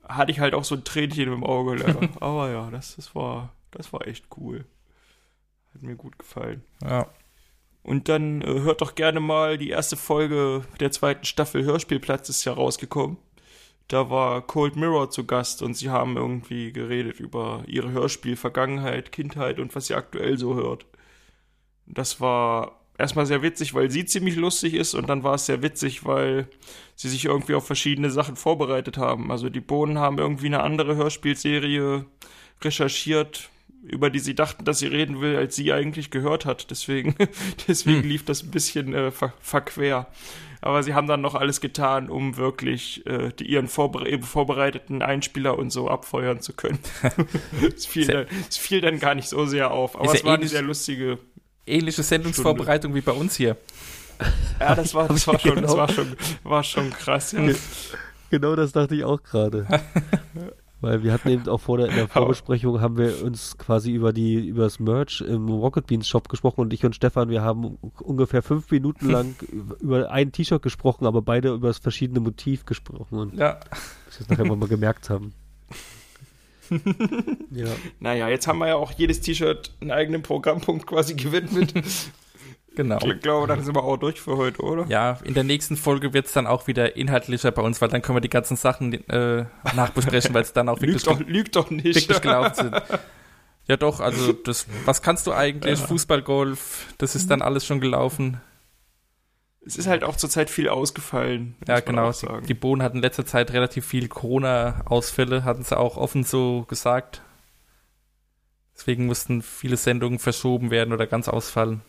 [0.08, 2.00] Hatte ich halt auch so ein Tränchen im Auge leider.
[2.20, 4.64] Aber ja, das, das, war, das war echt cool.
[5.72, 6.64] Hat mir gut gefallen.
[6.82, 7.06] Ja.
[7.82, 12.44] Und dann äh, hört doch gerne mal die erste Folge der zweiten Staffel Hörspielplatz ist
[12.44, 13.16] ja rausgekommen.
[13.88, 19.58] Da war Cold Mirror zu Gast und sie haben irgendwie geredet über ihre Hörspiel-Vergangenheit, Kindheit
[19.58, 20.86] und was sie aktuell so hört.
[21.86, 25.62] Das war erstmal sehr witzig, weil sie ziemlich lustig ist und dann war es sehr
[25.62, 26.48] witzig, weil
[26.94, 29.32] sie sich irgendwie auf verschiedene Sachen vorbereitet haben.
[29.32, 32.04] Also die Bohnen haben irgendwie eine andere Hörspielserie
[32.62, 33.50] recherchiert,
[33.82, 36.70] über die sie dachten, dass sie reden will, als sie eigentlich gehört hat.
[36.70, 37.14] Deswegen,
[37.68, 38.08] deswegen Hm.
[38.08, 40.06] lief das ein bisschen äh, ver verquer.
[40.62, 45.58] Aber sie haben dann noch alles getan, um wirklich äh, die, ihren vorbere vorbereiteten Einspieler
[45.58, 46.78] und so abfeuern zu können.
[47.74, 49.98] es, fiel dann, es fiel dann gar nicht so sehr auf.
[49.98, 51.18] Aber es war eine sehr lustige.
[51.66, 53.56] Ähnliche Sendungsvorbereitung wie bei uns hier.
[54.58, 55.76] Ja, das war, das war schon, das Genau.
[55.78, 57.32] war schon, war schon krass.
[57.32, 57.40] Ja.
[58.30, 59.66] Genau das dachte ich auch gerade.
[60.82, 64.12] Weil wir hatten eben auch vor der, in der Vorbesprechung haben wir uns quasi über
[64.12, 67.76] die über das Merch im Rocket Beans Shop gesprochen und ich und Stefan, wir haben
[68.00, 69.34] ungefähr fünf Minuten lang
[69.80, 73.60] über- ein T-Shirt gesprochen, aber beide über das verschiedene Motiv gesprochen und Ja.
[74.08, 75.34] es nachher mal gemerkt haben.
[77.50, 77.66] ja.
[77.98, 81.74] Naja, jetzt haben wir ja auch jedes T-Shirt einen eigenen Programmpunkt quasi gewidmet.
[82.80, 82.98] Genau.
[83.04, 84.86] Ich glaube, dann sind wir auch durch für heute, oder?
[84.88, 88.00] Ja, in der nächsten Folge wird es dann auch wieder inhaltlicher bei uns, weil dann
[88.00, 89.44] können wir die ganzen Sachen äh,
[89.76, 91.84] nachbesprechen, weil es dann auch wirklich, doch, lügt doch nicht.
[91.84, 92.82] wirklich gelaufen sind.
[93.66, 95.78] Ja, doch, also das, was kannst du eigentlich?
[95.78, 95.86] Ja.
[95.86, 98.40] Fußball, Golf, das ist dann alles schon gelaufen.
[99.64, 101.54] Es ist halt auch zurzeit viel ausgefallen.
[101.68, 102.10] Ja, genau.
[102.10, 106.64] Die, die Bohnen hatten in letzter Zeit relativ viel Corona-Ausfälle, hatten sie auch offen so
[106.66, 107.22] gesagt.
[108.74, 111.82] Deswegen mussten viele Sendungen verschoben werden oder ganz ausfallen.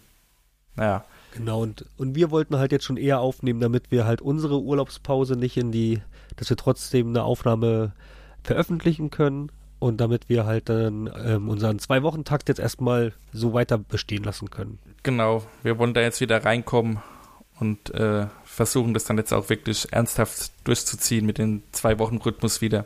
[0.76, 1.05] Naja.
[1.34, 5.36] Genau, und, und wir wollten halt jetzt schon eher aufnehmen, damit wir halt unsere Urlaubspause
[5.36, 6.01] nicht in die,
[6.36, 7.93] dass wir trotzdem eine Aufnahme
[8.43, 9.49] veröffentlichen können
[9.80, 14.78] und damit wir halt dann ähm, unseren Zwei-Wochen-Takt jetzt erstmal so weiter bestehen lassen können.
[15.03, 17.01] Genau, wir wollen da jetzt wieder reinkommen
[17.59, 22.86] und äh, versuchen das dann jetzt auch wirklich ernsthaft durchzuziehen mit dem Zwei-Wochen-Rhythmus wieder.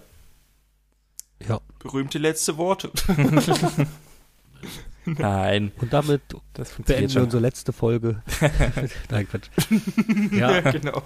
[1.48, 1.60] Ja.
[1.80, 2.92] Berühmte letzte Worte.
[5.18, 5.72] Nein.
[5.80, 6.22] Und damit
[6.86, 8.22] beenden wir unsere letzte Folge.
[9.10, 9.50] Nein, Quatsch.
[10.32, 11.04] Ja, genau.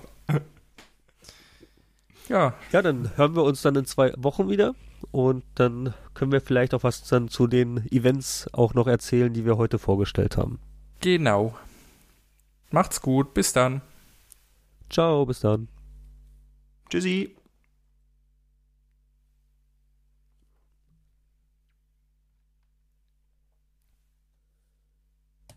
[2.27, 2.53] Ja.
[2.71, 4.75] Ja, dann hören wir uns dann in zwei Wochen wieder
[5.11, 9.45] und dann können wir vielleicht auch was dann zu den Events auch noch erzählen, die
[9.45, 10.59] wir heute vorgestellt haben.
[11.01, 11.57] Genau.
[12.71, 13.81] Macht's gut, bis dann.
[14.89, 15.67] Ciao, bis dann.
[16.89, 17.35] Tschüssi.